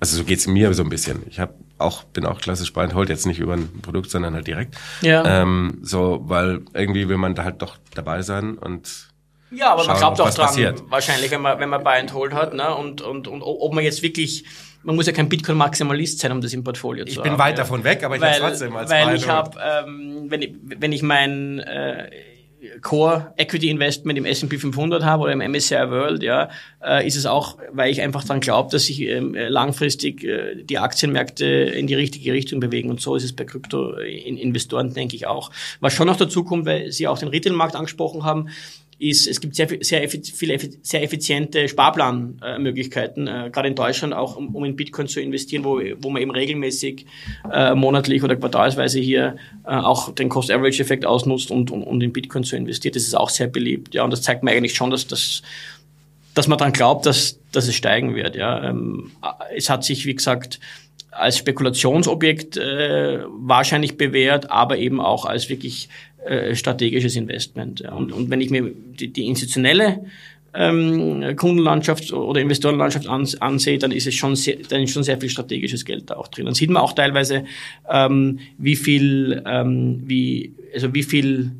[0.00, 1.22] Also so geht's mir so ein bisschen.
[1.28, 4.34] Ich hab auch, bin auch klassisch Buy and Hold, jetzt nicht über ein Produkt, sondern
[4.34, 4.74] halt direkt.
[5.00, 5.42] Ja.
[5.42, 9.10] Ähm, so, weil irgendwie will man da halt doch dabei sein und
[9.52, 10.82] ja, aber schauen, man glaubt auch dran, passiert.
[10.90, 12.74] wahrscheinlich, wenn man, wenn man Buy and Hold hat, ne?
[12.74, 14.44] Und, und, und ob man jetzt wirklich
[14.84, 17.26] man muss ja kein Bitcoin-Maximalist sein, um das im Portfolio ich zu haben.
[17.26, 17.64] Ich bin weit ja.
[17.64, 21.02] davon weg, aber ich habe trotzdem als Weil ich habe, ähm, wenn ich, wenn ich
[21.02, 22.10] mein äh,
[22.80, 26.48] Core Equity Investment im S&P 500 habe oder im MSCI World, ja,
[26.82, 30.78] äh, ist es auch, weil ich einfach daran glaube, dass sich ähm, langfristig äh, die
[30.78, 35.50] Aktienmärkte in die richtige Richtung bewegen und so ist es bei Krypto-Investoren, denke ich auch.
[35.80, 38.48] Was schon noch dazu kommt, weil Sie auch den Retail-Markt angesprochen haben,
[38.98, 44.54] ist, es gibt sehr, sehr viele sehr effiziente Sparplanmöglichkeiten, äh, gerade in Deutschland auch, um,
[44.54, 47.06] um in Bitcoin zu investieren, wo, wo man eben regelmäßig
[47.50, 52.44] äh, monatlich oder quartalsweise hier äh, auch den Cost-Average-Effekt ausnutzt und, und, und in Bitcoin
[52.44, 52.94] zu investieren.
[52.94, 53.94] Das ist auch sehr beliebt.
[53.94, 55.42] Ja, und das zeigt mir eigentlich schon, dass das
[56.34, 58.34] dass man dann glaubt, dass, dass es steigen wird.
[58.34, 58.68] Ja.
[58.68, 59.12] Ähm,
[59.54, 60.58] es hat sich, wie gesagt,
[61.12, 65.88] als Spekulationsobjekt äh, wahrscheinlich bewährt, aber eben auch als wirklich
[66.26, 67.80] äh, strategisches Investment.
[67.82, 70.00] Und, und wenn ich mir die, die institutionelle
[70.54, 75.20] ähm, Kundenlandschaft oder Investorenlandschaft ans, ansehe, dann ist es schon sehr, dann ist schon sehr
[75.20, 76.46] viel strategisches Geld da auch drin.
[76.46, 77.44] Dann sieht man auch teilweise,
[77.90, 81.50] ähm, wie viel, ähm, wie, also wie viel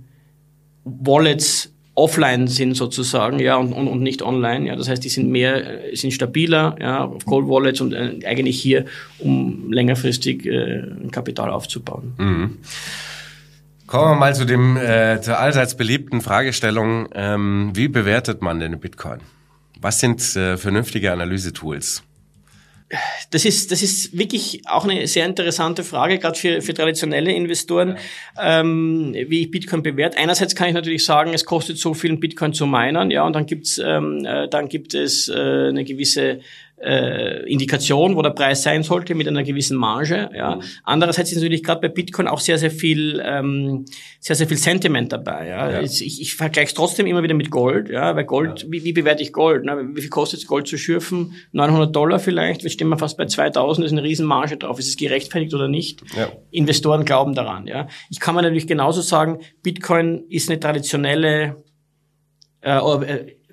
[0.84, 4.66] Wallets offline sind sozusagen, ja, und, und, und nicht online.
[4.66, 8.18] Ja, das heißt, die sind mehr, äh, sind stabiler, ja, auf Cold Wallets und äh,
[8.26, 8.84] eigentlich hier,
[9.18, 12.14] um längerfristig äh, Kapital aufzubauen.
[12.18, 12.58] Mhm.
[13.86, 18.78] Kommen wir mal zu dem äh, zur allseits beliebten Fragestellung: ähm, Wie bewertet man denn
[18.80, 19.20] Bitcoin?
[19.80, 22.02] Was sind äh, vernünftige Analysetools?
[23.30, 27.96] das ist, das ist wirklich auch eine sehr interessante Frage, gerade für, für traditionelle Investoren,
[28.40, 30.18] ähm, wie ich Bitcoin bewerte.
[30.18, 33.46] Einerseits kann ich natürlich sagen, es kostet so viel, Bitcoin zu minen, ja, und dann
[33.46, 36.40] gibt's, ähm, äh, dann gibt es äh, eine gewisse
[36.84, 40.28] äh, Indikation, wo der Preis sein sollte mit einer gewissen Marge.
[40.34, 40.56] Ja.
[40.56, 40.62] Mhm.
[40.84, 43.86] Andererseits ist natürlich gerade bei Bitcoin auch sehr, sehr viel, ähm,
[44.20, 45.48] sehr, sehr viel Sentiment dabei.
[45.48, 45.70] Ja.
[45.70, 45.80] ja.
[45.80, 48.68] Ich, ich vergleiche es trotzdem immer wieder mit Gold, ja, weil Gold, ja.
[48.70, 49.64] wie, wie bewerte ich Gold?
[49.64, 49.90] Ne?
[49.94, 51.34] Wie viel kostet es Gold zu schürfen?
[51.52, 54.78] 900 Dollar vielleicht, wir stehen wir fast bei 2000, ist eine Riesenmarge drauf.
[54.78, 56.02] Ist es gerechtfertigt oder nicht?
[56.16, 56.28] Ja.
[56.50, 57.66] Investoren glauben daran.
[57.66, 57.88] Ja.
[58.10, 61.63] Ich kann mir natürlich genauso sagen, Bitcoin ist eine traditionelle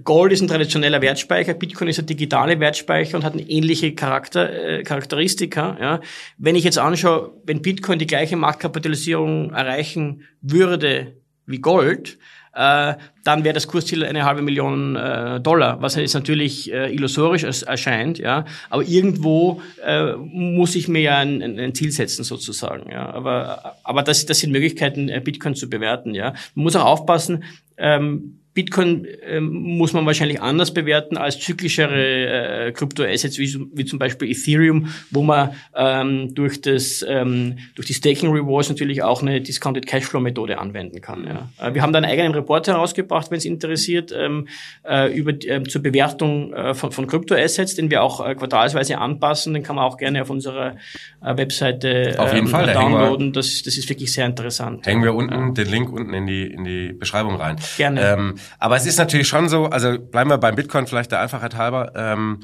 [0.04, 4.52] Gold ist ein traditioneller Wertspeicher, Bitcoin ist ein digitale Wertspeicher und hat eine ähnliche Charakter,
[4.52, 5.78] äh, Charakteristika.
[5.80, 6.00] Ja.
[6.38, 12.18] Wenn ich jetzt anschaue, wenn Bitcoin die gleiche Marktkapitalisierung erreichen würde wie Gold,
[12.54, 17.44] äh, dann wäre das Kursziel eine halbe Million äh, Dollar, was jetzt natürlich äh, illusorisch
[17.44, 18.46] erscheint, ja.
[18.70, 23.10] Aber irgendwo äh, muss ich mir ja ein, ein, Ziel setzen sozusagen, ja.
[23.10, 26.34] Aber aber das das sind Möglichkeiten, äh, Bitcoin zu bewerten, ja.
[26.56, 27.46] Man muss auch aufpassen.
[27.78, 33.98] Ähm, Bitcoin ähm, muss man wahrscheinlich anders bewerten als zyklischere äh, Kryptoassets wie, wie zum
[33.98, 39.40] Beispiel Ethereum, wo man ähm, durch das ähm, durch die Staking Rewards natürlich auch eine
[39.40, 41.24] Discounted Cashflow Methode anwenden kann.
[41.24, 41.50] Ja.
[41.66, 44.50] Äh, wir haben da einen eigenen Report herausgebracht, wenn es interessiert, ähm,
[44.84, 49.54] äh, über äh, zur Bewertung äh, von, von Kryptoassets, den wir auch äh, quartalsweise anpassen.
[49.54, 50.76] Den kann man auch gerne auf unserer
[51.24, 53.32] äh, Webseite auf jeden ähm, Fall, downloaden.
[53.32, 54.86] Das, das ist wirklich sehr interessant.
[54.86, 55.52] Hängen wir unten ja.
[55.52, 57.56] den Link unten in die in die Beschreibung rein.
[57.78, 58.02] Gerne.
[58.02, 61.56] Ähm, aber es ist natürlich schon so, also bleiben wir beim Bitcoin vielleicht der Einfachheit
[61.56, 62.42] halber, ähm,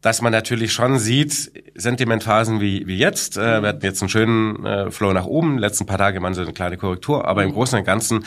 [0.00, 4.64] dass man natürlich schon sieht, Sentimentphasen wie, wie jetzt, äh, wir hatten jetzt einen schönen
[4.64, 7.78] äh, Flow nach oben, letzten paar Tage waren so eine kleine Korrektur, aber im Großen
[7.78, 8.24] und Ganzen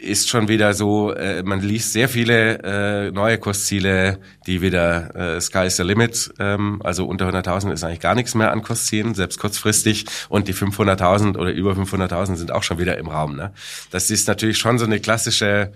[0.00, 5.40] ist schon wieder so, äh, man liest sehr viele äh, neue Kursziele, die wieder äh,
[5.40, 9.14] Sky is the limit, ähm, also unter 100.000 ist eigentlich gar nichts mehr an Kurszielen,
[9.14, 13.36] selbst kurzfristig und die 500.000 oder über 500.000 sind auch schon wieder im Raum.
[13.36, 13.52] Ne?
[13.90, 15.72] Das ist natürlich schon so eine klassische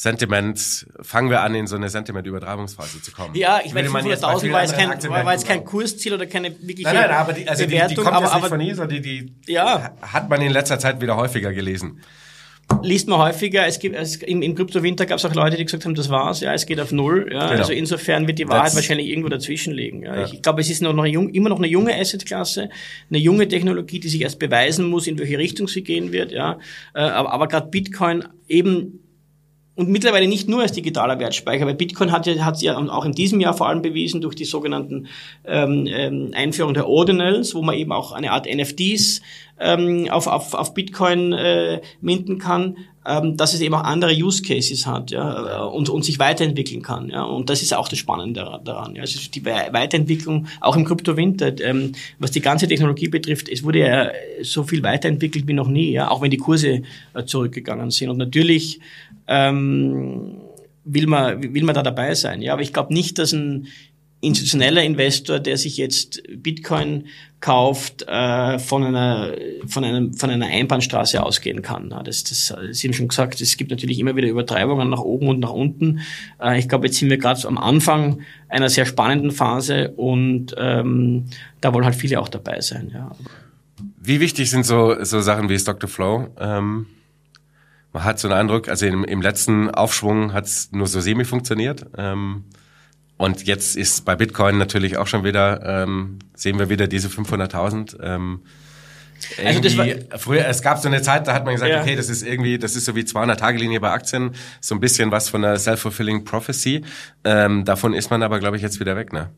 [0.00, 3.34] Sentiment, fangen wir an, in so eine Sentiment-Übertragungsphase zu kommen.
[3.34, 6.94] Ja, ich meine, 500.000 war jetzt kein, war jetzt kein Kursziel oder keine wirkliche Nein,
[6.94, 9.26] nein, aber die, also Bewertung, die, die kommt aber, jetzt nicht von hier, sondern die,
[9.26, 9.90] die ja.
[10.00, 12.00] hat man in letzter Zeit wieder häufiger gelesen.
[12.82, 15.84] Liest man häufiger, es gibt, es, im, im Kryptowinter gab es auch Leute, die gesagt
[15.84, 17.60] haben, das war's, ja, es geht auf Null, ja, genau.
[17.60, 20.16] also insofern wird die Wahrheit That's, wahrscheinlich irgendwo dazwischen liegen, ja.
[20.16, 20.24] ja.
[20.24, 22.70] Ich, ich glaube, es ist noch, noch jung, immer noch eine junge Assetklasse,
[23.10, 26.58] eine junge Technologie, die sich erst beweisen muss, in welche Richtung sie gehen wird, ja,
[26.94, 29.00] äh, aber, aber gerade Bitcoin eben
[29.80, 33.12] und mittlerweile nicht nur als digitaler Wertspeicher, weil Bitcoin hat ja, hat ja auch in
[33.12, 35.06] diesem Jahr vor allem bewiesen durch die sogenannten
[35.46, 39.22] ähm, ähm, Einführung der Ordinals, wo man eben auch eine Art NFTs
[39.58, 44.42] ähm, auf, auf, auf Bitcoin äh, minden kann, ähm, dass es eben auch andere Use
[44.42, 47.08] Cases hat ja, und, und sich weiterentwickeln kann.
[47.08, 47.22] Ja.
[47.22, 48.94] Und das ist auch das Spannende daran.
[48.94, 49.02] Ja.
[49.02, 54.10] Also die Weiterentwicklung, auch im Kryptowinter, ähm, was die ganze Technologie betrifft, es wurde ja
[54.42, 56.82] so viel weiterentwickelt wie noch nie, ja, auch wenn die Kurse
[57.14, 58.10] äh, zurückgegangen sind.
[58.10, 58.80] Und natürlich
[59.26, 60.36] ähm,
[60.84, 62.42] will man will man da dabei sein.
[62.42, 63.68] Ja, aber ich glaube nicht, dass ein
[64.20, 67.06] institutioneller Investor, der sich jetzt Bitcoin
[67.40, 69.34] kauft, äh, von einer
[69.66, 71.88] von einem von einer Einbahnstraße ausgehen kann.
[72.04, 75.40] Das, das Sie haben schon gesagt, es gibt natürlich immer wieder Übertreibungen nach oben und
[75.40, 76.00] nach unten.
[76.40, 81.26] Äh, ich glaube, jetzt sind wir gerade am Anfang einer sehr spannenden Phase und ähm,
[81.62, 82.90] da wollen halt viele auch dabei sein.
[82.92, 83.12] Ja.
[83.98, 86.28] Wie wichtig sind so so Sachen wie Stock to Flow?
[86.38, 86.86] Ähm
[87.92, 91.24] man hat so einen Eindruck, also im, im letzten Aufschwung hat es nur so semi
[91.24, 91.86] funktioniert.
[91.96, 92.44] Ähm,
[93.20, 98.02] und jetzt ist bei Bitcoin natürlich auch schon wieder, ähm, sehen wir wieder diese 500.000.
[98.02, 98.40] Ähm,
[99.44, 99.86] also das war,
[100.18, 101.82] früher, es gab so eine Zeit, da hat man gesagt, ja.
[101.82, 105.28] okay, das ist irgendwie, das ist so wie 200-Tage-Linie bei Aktien, so ein bisschen was
[105.28, 106.82] von der self-fulfilling prophecy.
[107.22, 109.28] Ähm, davon ist man aber, glaube ich, jetzt wieder weg, ne?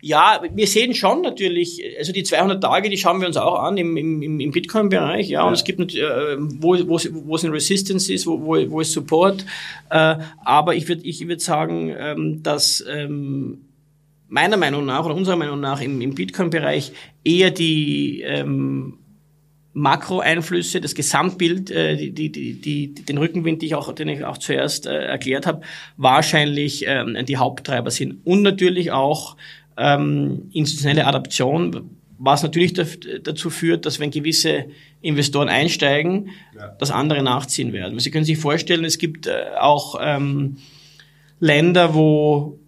[0.00, 3.76] Ja, wir sehen schon natürlich, also die 200 Tage, die schauen wir uns auch an
[3.76, 7.50] im, im, im Bitcoin-Bereich, ja, ja, und es gibt, äh, wo, wo, wo es ein
[7.50, 9.44] Resistance ist, wo, wo, wo es Support,
[9.90, 13.62] äh, aber ich würde ich würd sagen, ähm, dass ähm,
[14.28, 16.92] meiner Meinung nach oder unserer Meinung nach im, im Bitcoin-Bereich
[17.24, 18.98] eher die ähm,
[19.76, 24.24] Makroeinflüsse, das Gesamtbild, äh, die, die, die, die, den Rückenwind, die ich auch, den ich
[24.24, 25.60] auch zuerst äh, erklärt habe,
[25.98, 28.24] wahrscheinlich ähm, die Haupttreiber sind.
[28.24, 29.36] Und natürlich auch
[29.76, 34.66] ähm, institutionelle Adaption, was natürlich dazu führt, dass wenn gewisse
[35.02, 36.68] Investoren einsteigen, ja.
[36.68, 37.98] dass andere nachziehen werden.
[37.98, 40.56] Sie können sich vorstellen, es gibt äh, auch ähm,
[41.40, 42.58] Länder, wo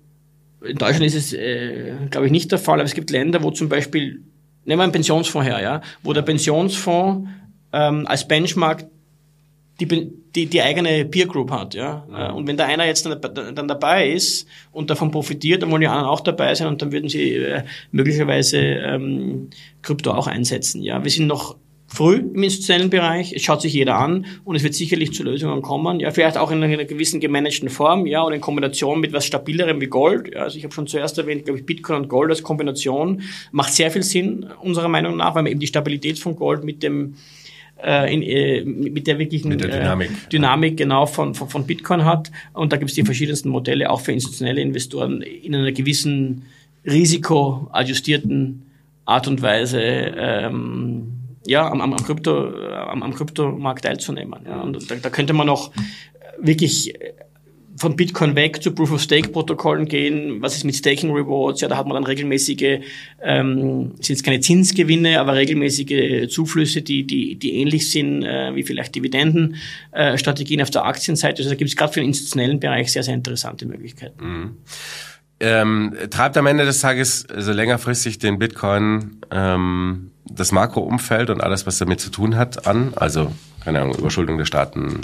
[0.63, 3.51] in Deutschland ist es, äh, glaube ich, nicht der Fall, aber es gibt Länder, wo
[3.51, 4.21] zum Beispiel,
[4.65, 7.29] nehmen wir einen Pensionsfonds her, ja, wo der Pensionsfonds
[7.73, 8.85] ähm, als Benchmark
[9.81, 12.07] die, die, die eigene Peer Group hat, ja.
[12.09, 12.37] Mhm.
[12.37, 13.21] Und wenn da einer jetzt dann,
[13.55, 16.93] dann, dabei ist und davon profitiert, dann wollen die anderen auch dabei sein und dann
[16.93, 19.51] würden sie äh, möglicherweise ähm,
[19.83, 21.03] Krypto auch einsetzen, ja.
[21.03, 21.57] Wir sind noch
[21.89, 23.33] früh im institutionellen Bereich.
[23.33, 26.01] Es schaut sich jeder an und es wird sicherlich zu Lösungen kommen.
[26.01, 29.81] Ja, vielleicht auch in einer gewissen gemanagten Form, ja, oder in Kombination mit was stabilerem
[29.81, 30.35] wie Gold.
[30.35, 33.23] Ja, also ich habe schon zuerst erwähnt, glaube ich, Bitcoin und Gold als Kombination
[33.53, 36.83] macht sehr viel Sinn unserer Meinung nach, weil man eben die Stabilität von Gold mit
[36.83, 37.15] dem
[37.85, 41.67] äh, in, äh, mit der wirklichen mit der Dynamik, äh, Dynamik genau von, von, von
[41.67, 42.31] Bitcoin hat.
[42.53, 46.43] Und da gibt es die verschiedensten Modelle, auch für institutionelle Investoren, in einer gewissen
[46.85, 48.67] risikoadjustierten
[49.05, 51.13] Art und Weise ähm,
[51.47, 54.41] ja, am, am, Krypto, am, am Kryptomarkt teilzunehmen.
[54.47, 54.61] Ja.
[54.61, 55.73] Und da, da könnte man noch
[56.41, 56.95] wirklich
[57.79, 60.43] von Bitcoin weg zu Proof-of-Stake-Protokollen gehen.
[60.43, 61.61] Was ist mit Staking Rewards?
[61.61, 62.81] Ja, da hat man dann regelmäßige,
[63.23, 68.65] ähm, sind jetzt keine Zinsgewinne, aber regelmäßige Zuflüsse, die, die, die ähnlich sind äh, wie
[68.65, 71.39] vielleicht Dividendenstrategien äh, auf der Aktienseite.
[71.39, 74.25] Also da gibt es gerade für den institutionellen Bereich sehr, sehr interessante Möglichkeiten.
[74.25, 74.57] Mhm.
[75.41, 81.65] Ähm, treibt am Ende des Tages also längerfristig den Bitcoin ähm, das Makroumfeld und alles,
[81.65, 82.93] was damit zu tun hat, an?
[82.97, 83.33] Also,
[83.65, 85.01] keine Ahnung, Überschuldung der Staaten,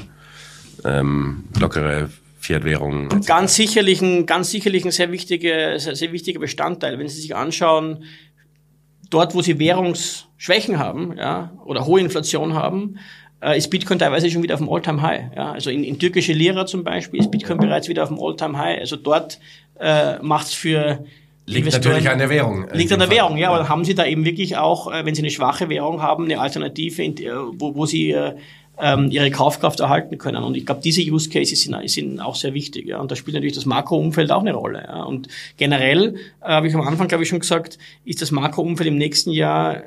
[0.85, 2.11] ähm, lockere
[2.45, 3.09] Fiat-Währungen.
[3.27, 6.99] Ganz sicherlich ein, ganz sicherlich ein sehr wichtiger, sehr, sehr wichtiger Bestandteil.
[6.99, 8.05] Wenn Sie sich anschauen,
[9.11, 12.99] dort, wo Sie Währungsschwächen haben, ja, oder hohe Inflation haben,
[13.41, 15.37] äh, ist Bitcoin teilweise schon wieder auf dem All-Time-High.
[15.37, 15.53] Ja.
[15.53, 18.81] Also in, in türkische Lira zum Beispiel ist Bitcoin bereits wieder auf dem All-Time-High.
[18.81, 19.39] Also dort
[19.81, 21.05] äh, macht es für
[21.47, 22.67] Liegt natürlich an der Währung.
[22.73, 23.17] Liegt an der Fall.
[23.19, 26.01] Währung, ja, aber haben Sie da eben wirklich auch, äh, wenn Sie eine schwache Währung
[26.01, 28.35] haben, eine Alternative, äh, wo, wo Sie äh,
[28.81, 30.43] ähm, ihre Kaufkraft erhalten können.
[30.43, 32.87] Und ich glaube, diese Use Cases sind, sind auch sehr wichtig.
[32.87, 32.99] Ja.
[33.01, 34.85] Und da spielt natürlich das Makroumfeld auch eine Rolle.
[34.87, 35.03] Ja.
[35.05, 38.99] Und generell, äh, habe ich am Anfang, glaube ich, schon gesagt, ist das Makroumfeld im
[38.99, 39.83] nächsten Jahr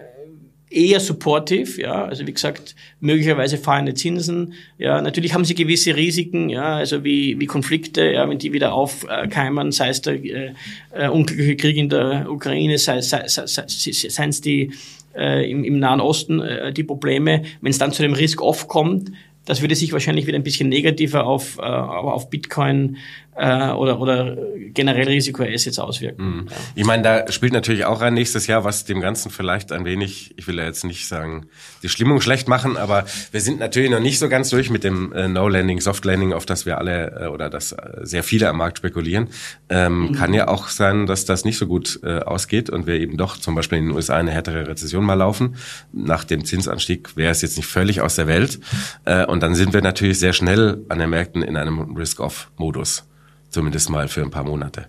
[0.70, 6.50] eher supportive, ja, also wie gesagt, möglicherweise fallende Zinsen, ja, natürlich haben sie gewisse Risiken,
[6.50, 10.54] ja, also wie, wie Konflikte, ja, wenn die wieder aufkeimen, sei es der äh,
[10.92, 14.72] äh, unglückliche Krieg in der Ukraine, sei, sei, sei, sei es die
[15.16, 19.12] äh, im, im Nahen Osten äh, die Probleme, wenn es dann zu dem Risk-Off kommt,
[19.48, 22.98] das würde sich wahrscheinlich wieder ein bisschen negativer auf, äh, auf Bitcoin
[23.38, 24.36] äh, oder, oder
[24.74, 26.26] generell Risikoassets auswirken.
[26.26, 26.48] Mhm.
[26.50, 26.56] Ja.
[26.76, 30.34] Ich meine, da spielt natürlich auch rein nächstes Jahr, was dem Ganzen vielleicht ein wenig,
[30.38, 31.46] ich will ja jetzt nicht sagen,
[31.84, 35.14] die Stimmung schlecht machen, aber wir sind natürlich noch nicht so ganz durch mit dem
[35.14, 38.80] äh, No-Landing, Soft-Landing, auf das wir alle äh, oder das äh, sehr viele am Markt
[38.80, 39.30] spekulieren.
[39.70, 40.12] Ähm, mhm.
[40.14, 43.38] Kann ja auch sein, dass das nicht so gut äh, ausgeht und wir eben doch
[43.38, 45.56] zum Beispiel in den USA eine härtere Rezession mal laufen.
[45.94, 48.60] Nach dem Zinsanstieg wäre es jetzt nicht völlig aus der Welt.
[49.06, 53.08] Äh, und dann sind wir natürlich sehr schnell an den Märkten in einem Risk-Off-Modus.
[53.50, 54.88] Zumindest mal für ein paar Monate.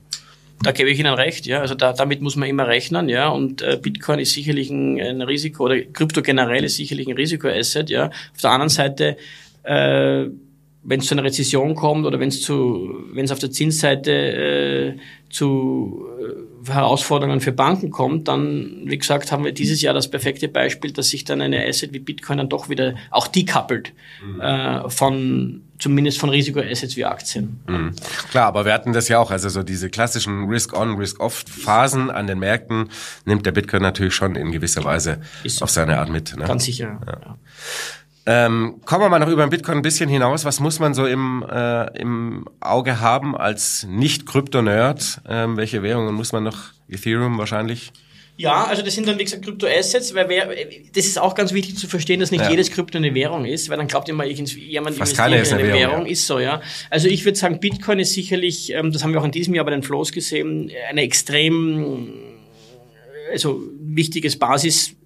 [0.62, 1.60] Da gebe ich Ihnen recht, ja.
[1.60, 3.28] Also da, damit muss man immer rechnen, ja.
[3.28, 7.90] Und äh, Bitcoin ist sicherlich ein, ein Risiko oder Krypto generell ist sicherlich ein Risikoasset,
[7.90, 8.06] ja.
[8.06, 9.16] Auf der anderen Seite,
[9.62, 10.26] äh,
[10.82, 14.12] wenn es zu einer Rezession kommt oder wenn es zu, wenn es auf der Zinsseite
[14.12, 14.96] äh,
[15.30, 20.48] zu äh, Herausforderungen für Banken kommt, dann, wie gesagt, haben wir dieses Jahr das perfekte
[20.48, 23.92] Beispiel, dass sich dann eine Asset wie Bitcoin dann doch wieder auch decoupelt
[24.24, 24.40] mhm.
[24.40, 27.60] äh, von zumindest von Risikoassets wie Aktien.
[27.66, 27.92] Mhm.
[28.30, 32.38] Klar, aber wir hatten das ja auch, also so diese klassischen Risk-on, Risk-off-Phasen an den
[32.38, 32.90] Märkten
[33.24, 36.36] nimmt der Bitcoin natürlich schon in gewisser Weise Ist auf seine Art mit.
[36.36, 36.44] Ne?
[36.46, 37.00] Ganz sicher.
[37.06, 37.12] Ja.
[37.12, 37.38] Ja.
[38.30, 40.44] Ähm, kommen wir mal noch über den Bitcoin ein bisschen hinaus.
[40.44, 45.22] Was muss man so im, äh, im Auge haben als Nicht-Krypto-Nerd?
[45.26, 46.58] Ähm, welche Währungen muss man noch?
[46.90, 47.90] Ethereum wahrscheinlich?
[48.36, 50.46] Ja, also das sind dann, wie gesagt, Kryptoassets, weil wer,
[50.94, 52.50] das ist auch ganz wichtig zu verstehen, dass nicht ja.
[52.50, 55.68] jedes Krypto eine Währung ist, weil dann glaubt immer, ich, jemand Fast investiert in eine,
[55.68, 56.12] Währung, Währung ja.
[56.12, 56.60] ist so, ja.
[56.90, 59.64] Also ich würde sagen, Bitcoin ist sicherlich, ähm, das haben wir auch in diesem Jahr
[59.64, 62.12] bei den Flows gesehen, eine extrem,
[63.32, 64.38] also wichtiges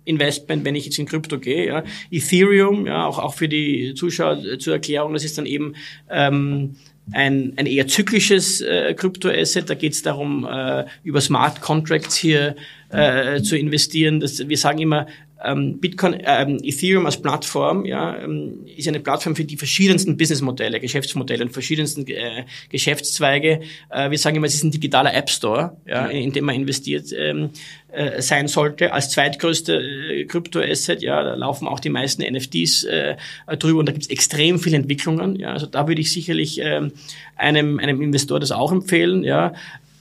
[0.04, 1.84] Basisinvestment, wenn ich jetzt in Krypto gehe, ja.
[2.10, 5.74] Ethereum, ja, auch, auch für die Zuschauer zur Erklärung, das ist dann eben,
[6.10, 6.76] ähm,
[7.10, 9.68] ein, ein eher zyklisches äh, Kryptoasset.
[9.68, 12.54] Da geht es darum, äh, über Smart Contracts hier
[12.90, 14.20] äh, zu investieren.
[14.20, 15.08] Das, wir sagen immer,
[15.44, 20.80] ähm, Bitcoin, ähm, Ethereum als Plattform, ja, ähm, ist eine Plattform für die verschiedensten Businessmodelle,
[20.80, 23.60] Geschäftsmodelle und verschiedensten äh, Geschäftszweige.
[23.90, 26.54] Äh, wir sagen immer, es ist ein digitaler App Store, ja, in, in dem man
[26.54, 27.50] investiert ähm,
[27.92, 28.92] äh, sein sollte.
[28.92, 33.16] Als zweitgrößte äh, Kryptoasset, ja, da laufen auch die meisten NFTs äh,
[33.58, 35.36] drüber und da gibt es extrem viele Entwicklungen.
[35.36, 36.92] Ja, also da würde ich sicherlich ähm,
[37.36, 39.24] einem, einem Investor das auch empfehlen.
[39.24, 39.52] Ja,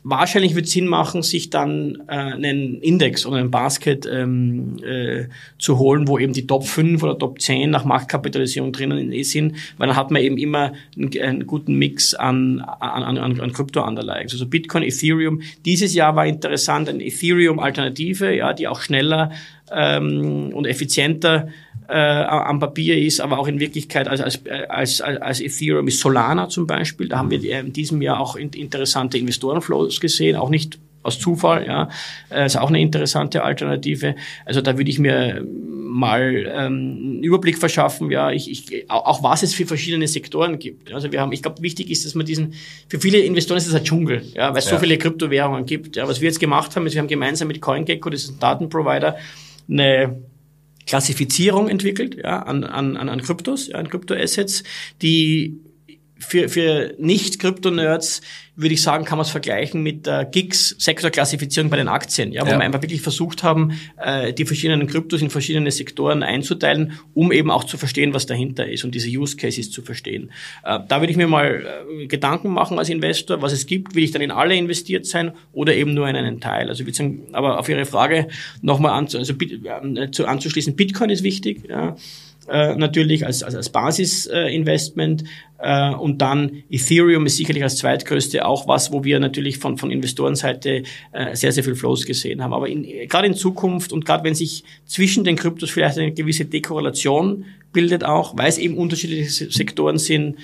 [0.03, 5.25] Wahrscheinlich wird es Sinn machen, sich dann äh, einen Index oder ein Basket ähm, äh,
[5.59, 9.87] zu holen, wo eben die Top 5 oder Top 10 nach Marktkapitalisierung drinnen sind, weil
[9.87, 14.23] dann hat man eben immer einen, einen guten Mix an, an, an, an Krypto-Underlying.
[14.23, 15.41] Also Bitcoin, Ethereum.
[15.65, 19.31] Dieses Jahr war interessant, eine Ethereum-Alternative, ja, die auch schneller
[19.71, 21.49] ähm, und effizienter
[21.91, 26.47] äh, am Papier ist, aber auch in Wirklichkeit als, als, als, als Ethereum ist Solana
[26.47, 27.10] zum Beispiel.
[27.10, 31.89] Da haben wir in diesem Jahr auch interessante Investorenflows gesehen, auch nicht aus Zufall, ja,
[32.30, 34.15] äh, ist auch eine interessante Alternative.
[34.45, 39.43] Also da würde ich mir mal ähm, einen Überblick verschaffen, ja, ich, ich, auch was
[39.43, 40.93] es für verschiedene Sektoren gibt.
[40.93, 42.54] Also wir haben, ich glaube, wichtig ist, dass man diesen,
[42.88, 44.71] für viele Investoren ist das ein Dschungel, ja, weil es ja.
[44.71, 45.95] so viele Kryptowährungen gibt.
[45.95, 48.39] Ja, was wir jetzt gemacht haben, ist, wir haben gemeinsam mit CoinGecko, das ist ein
[48.39, 49.17] Datenprovider,
[49.69, 50.21] eine
[50.86, 54.63] Klassifizierung entwickelt, ja, an, an, an Kryptos, ja, an Kryptoassets,
[55.02, 55.60] die
[56.21, 58.21] für, für Nicht-Krypto-Nerds
[58.55, 62.49] würde ich sagen, kann man es vergleichen mit der GIGS-Sektorklassifizierung bei den Aktien, ja, wo
[62.51, 62.57] ja.
[62.57, 67.49] wir einfach wirklich versucht haben, äh, die verschiedenen Kryptos in verschiedene Sektoren einzuteilen, um eben
[67.49, 70.31] auch zu verstehen, was dahinter ist und diese Use Cases zu verstehen.
[70.63, 71.65] Äh, da würde ich mir mal
[72.01, 75.31] äh, Gedanken machen als Investor, was es gibt, will ich dann in alle investiert sein
[75.53, 76.69] oder eben nur in einen Teil.
[76.69, 78.27] Also würde sagen, aber auf Ihre Frage
[78.62, 81.63] nochmal an, also, äh, anzuschließen, Bitcoin ist wichtig.
[81.69, 81.95] Ja
[82.47, 85.23] äh, natürlich als, als, als Basisinvestment.
[85.60, 89.91] Äh, und dann Ethereum ist sicherlich als zweitgrößte auch was, wo wir natürlich von, von
[89.91, 92.54] Investorenseite äh, sehr, sehr viel Flows gesehen haben.
[92.54, 96.45] Aber in, gerade in Zukunft und gerade wenn sich zwischen den Kryptos vielleicht eine gewisse
[96.45, 100.38] Dekorrelation bildet auch, weil es eben unterschiedliche Sektoren sind,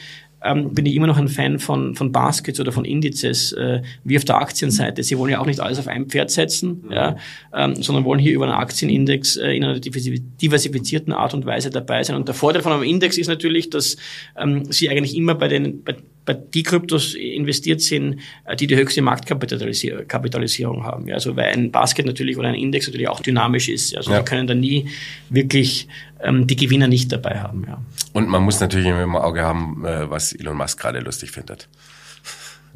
[0.44, 4.18] ähm, bin ich immer noch ein Fan von, von Baskets oder von Indizes, äh, wie
[4.18, 5.04] auf der Aktienseite.
[5.04, 6.92] Sie wollen ja auch nicht alles auf ein Pferd setzen, mhm.
[6.92, 7.16] ja,
[7.54, 12.04] ähm, sondern wollen hier über einen Aktienindex äh, in einer diversifizierten Art und Weise dabei
[12.04, 12.16] sein.
[12.16, 13.98] Und der Vorteil von einem Index ist natürlich, dass
[14.38, 15.96] ähm, Sie eigentlich immer bei den, bei,
[16.26, 21.08] bei die Kryptos investiert sind, äh, die die höchste Marktkapitalisierung haben.
[21.08, 23.98] Ja, also weil ein Basket natürlich oder ein Index natürlich auch dynamisch ist.
[23.98, 24.18] Also ja.
[24.18, 24.88] wir können da nie
[25.30, 25.88] wirklich
[26.24, 27.66] die Gewinner nicht dabei haben.
[27.68, 27.82] Ja.
[28.14, 31.68] Und man muss natürlich immer im Auge haben, äh, was Elon Musk gerade lustig findet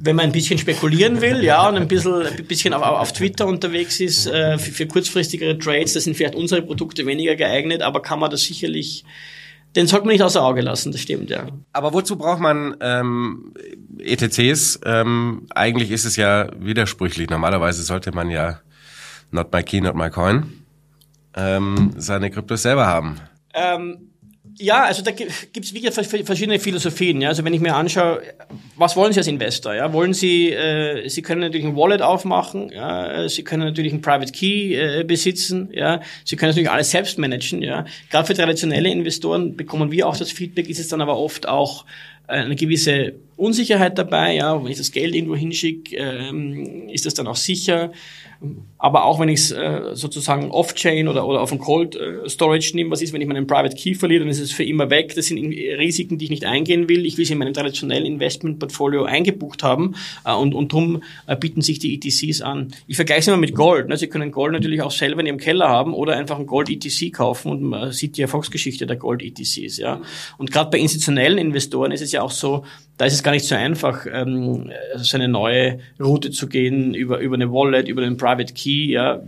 [0.04, 3.46] wenn man ein bisschen spekulieren will, ja, und ein bisschen, ein bisschen auf, auf Twitter
[3.46, 8.02] unterwegs ist, äh, für, für kurzfristigere Trades, da sind vielleicht unsere Produkte weniger geeignet, aber
[8.02, 9.06] kann man das sicherlich
[9.76, 11.48] den sollte man nicht außer Auge lassen, das stimmt, ja.
[11.72, 13.54] Aber wozu braucht man ähm,
[14.00, 14.82] ETCs?
[14.84, 17.30] Ähm, eigentlich ist es ja widersprüchlich.
[17.30, 18.60] Normalerweise sollte man ja
[19.32, 20.62] not my key, not my coin
[21.36, 23.16] ähm, seine Kryptos selber haben.
[23.54, 24.12] Ähm,
[24.58, 25.94] ja, also da gibt es wirklich
[26.26, 27.22] verschiedene Philosophien.
[27.22, 27.30] Ja?
[27.30, 28.22] Also wenn ich mir anschaue,
[28.76, 29.74] was wollen Sie als Investor?
[29.74, 29.94] Ja?
[29.94, 33.28] Wollen Sie, äh, Sie können natürlich ein Wallet aufmachen, ja?
[33.30, 36.02] Sie können natürlich ein Private Key äh, besitzen, ja?
[36.26, 37.62] Sie können natürlich alles selbst managen.
[37.62, 37.86] Ja?
[38.10, 41.86] Gerade für traditionelle Investoren bekommen wir auch das Feedback, ist es dann aber oft auch
[42.28, 44.36] äh, eine gewisse Unsicherheit dabei.
[44.36, 44.64] Ja?
[44.64, 47.92] Wenn ich das Geld irgendwo hinschicke, ähm, ist das dann auch sicher?
[48.80, 52.72] Aber auch wenn ich es äh, sozusagen off-chain oder, oder auf ein Cold äh, Storage
[52.76, 55.14] nehme, was ist, wenn ich meinen Private Key verliere, dann ist es für immer weg.
[55.16, 57.06] Das sind Risiken, die ich nicht eingehen will.
[57.06, 59.94] Ich will sie in meinem traditionellen Investmentportfolio eingebucht haben
[60.26, 62.74] äh, und, und darum äh, bieten sich die ETCs an.
[62.88, 63.88] Ich vergleiche es immer mit Gold.
[63.90, 63.98] Ne?
[63.98, 67.52] Sie können Gold natürlich auch selber in Ihrem Keller haben oder einfach ein Gold-ETC kaufen
[67.52, 69.78] und man sieht die Erfolgsgeschichte der Gold-ETCs.
[69.78, 70.02] Ja?
[70.40, 72.66] Und gerade bei institutionellen Investoren ist es ja auch so,
[72.98, 77.20] da ist es gar nicht so einfach, ähm, so eine neue Route zu gehen über,
[77.20, 79.22] über eine Wallet, über den Private Key, ja.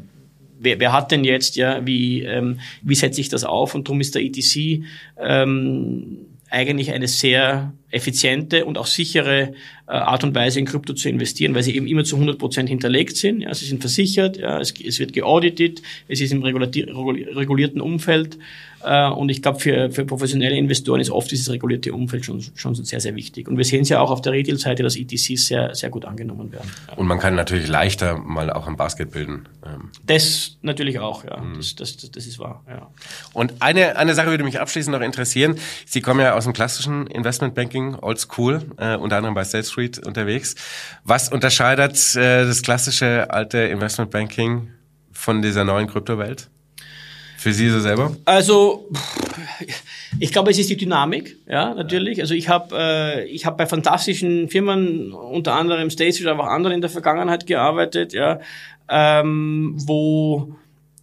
[0.59, 3.75] Wer, wer hat denn jetzt, ja, wie, ähm, wie setze ich das auf?
[3.75, 4.83] Und darum ist der ETC
[5.17, 9.53] ähm, eigentlich eine sehr effiziente und auch sichere
[9.87, 12.69] äh, Art und Weise in Krypto zu investieren, weil sie eben immer zu 100 Prozent
[12.69, 13.41] hinterlegt sind.
[13.41, 18.37] Ja, sie sind versichert, ja, es, es wird geauditet, es ist im regulierten Umfeld.
[18.83, 22.75] Äh, und ich glaube, für, für professionelle Investoren ist oft dieses regulierte Umfeld schon, schon
[22.75, 23.47] sehr, sehr wichtig.
[23.47, 26.51] Und wir sehen es ja auch auf der Retail-Seite, dass ETCs sehr, sehr gut angenommen
[26.51, 26.69] werden.
[26.95, 29.47] Und man kann natürlich leichter mal auch ein Basket bilden.
[29.65, 29.89] Ähm.
[30.05, 31.37] Das natürlich auch, ja.
[31.37, 31.57] Mhm.
[31.57, 32.89] Das, das, das, das ist wahr, ja.
[33.33, 35.55] Und eine, eine Sache würde mich abschließend noch interessieren.
[35.85, 39.99] Sie kommen ja aus dem klassischen Investmentbanking, old school, äh, unter anderem bei State Street
[40.05, 40.55] unterwegs.
[41.03, 44.69] Was unterscheidet äh, das klassische alte Investmentbanking
[45.11, 46.49] von dieser neuen Kryptowelt?
[47.37, 48.15] Für Sie so selber?
[48.23, 48.89] Also,
[50.19, 52.21] ich glaube, es ist die Dynamik, ja, natürlich.
[52.21, 56.81] Also ich habe äh, habe bei fantastischen Firmen, unter anderem Stage aber auch anderen in
[56.81, 58.39] der Vergangenheit gearbeitet, ja,
[58.87, 60.55] ähm, wo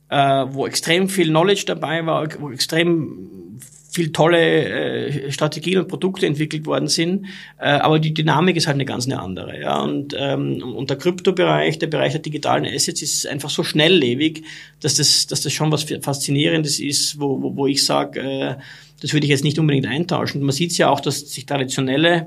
[0.08, 3.49] äh, wo extrem viel Knowledge dabei war, wo extrem
[3.90, 7.26] viel tolle äh, Strategien und Produkte entwickelt worden sind,
[7.58, 9.60] äh, aber die Dynamik ist halt eine ganz eine andere.
[9.60, 9.80] Ja?
[9.80, 14.44] Und, ähm, und der Kryptobereich, der Bereich der digitalen Assets ist einfach so schnelllebig,
[14.80, 18.54] dass das, dass das schon was Faszinierendes ist, wo, wo, wo ich sage, äh,
[19.00, 20.42] das würde ich jetzt nicht unbedingt eintauschen.
[20.42, 22.26] Man sieht ja auch, dass sich traditionelle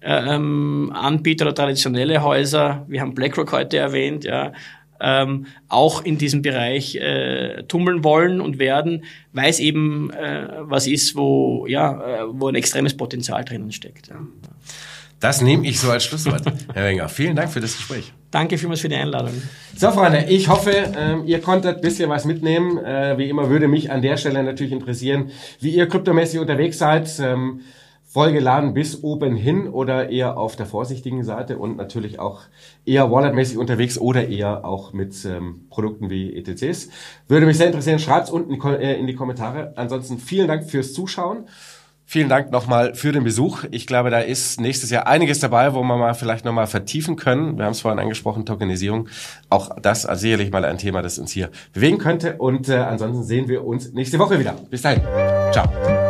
[0.00, 4.52] äh, ähm, Anbieter oder traditionelle Häuser, wir haben BlackRock heute erwähnt, ja,
[5.00, 10.86] ähm, auch in diesem Bereich äh, tummeln wollen und werden, weil es eben äh, was
[10.86, 14.08] ist, wo ja, äh, wo ein extremes Potenzial drinnen steckt.
[14.08, 14.16] Ja.
[15.20, 16.42] Das nehme ich so als Schlusswort.
[16.74, 18.12] Herr Wenger, vielen Dank für das Gespräch.
[18.30, 19.32] Danke vielmals für die Einladung.
[19.74, 22.76] So, Freunde, ich hoffe, ähm, ihr konntet ein bisschen was mitnehmen.
[22.78, 25.30] Äh, wie immer würde mich an der Stelle natürlich interessieren,
[25.60, 27.08] wie ihr kryptomäßig unterwegs seid.
[27.18, 27.60] Ähm,
[28.16, 32.44] vollgeladen bis oben hin oder eher auf der vorsichtigen Seite und natürlich auch
[32.86, 36.88] eher walletmäßig unterwegs oder eher auch mit ähm, Produkten wie ETCs.
[37.28, 37.98] Würde mich sehr interessieren.
[37.98, 39.74] Schreibt's unten in die Kommentare.
[39.76, 41.44] Ansonsten vielen Dank fürs Zuschauen.
[42.06, 43.64] Vielen Dank nochmal für den Besuch.
[43.70, 47.58] Ich glaube, da ist nächstes Jahr einiges dabei, wo wir mal vielleicht nochmal vertiefen können.
[47.58, 49.10] Wir haben es vorhin angesprochen, Tokenisierung.
[49.50, 52.36] Auch das also sicherlich mal ein Thema, das uns hier bewegen könnte.
[52.38, 54.54] Und äh, ansonsten sehen wir uns nächste Woche wieder.
[54.70, 55.02] Bis dahin.
[55.52, 56.05] Ciao.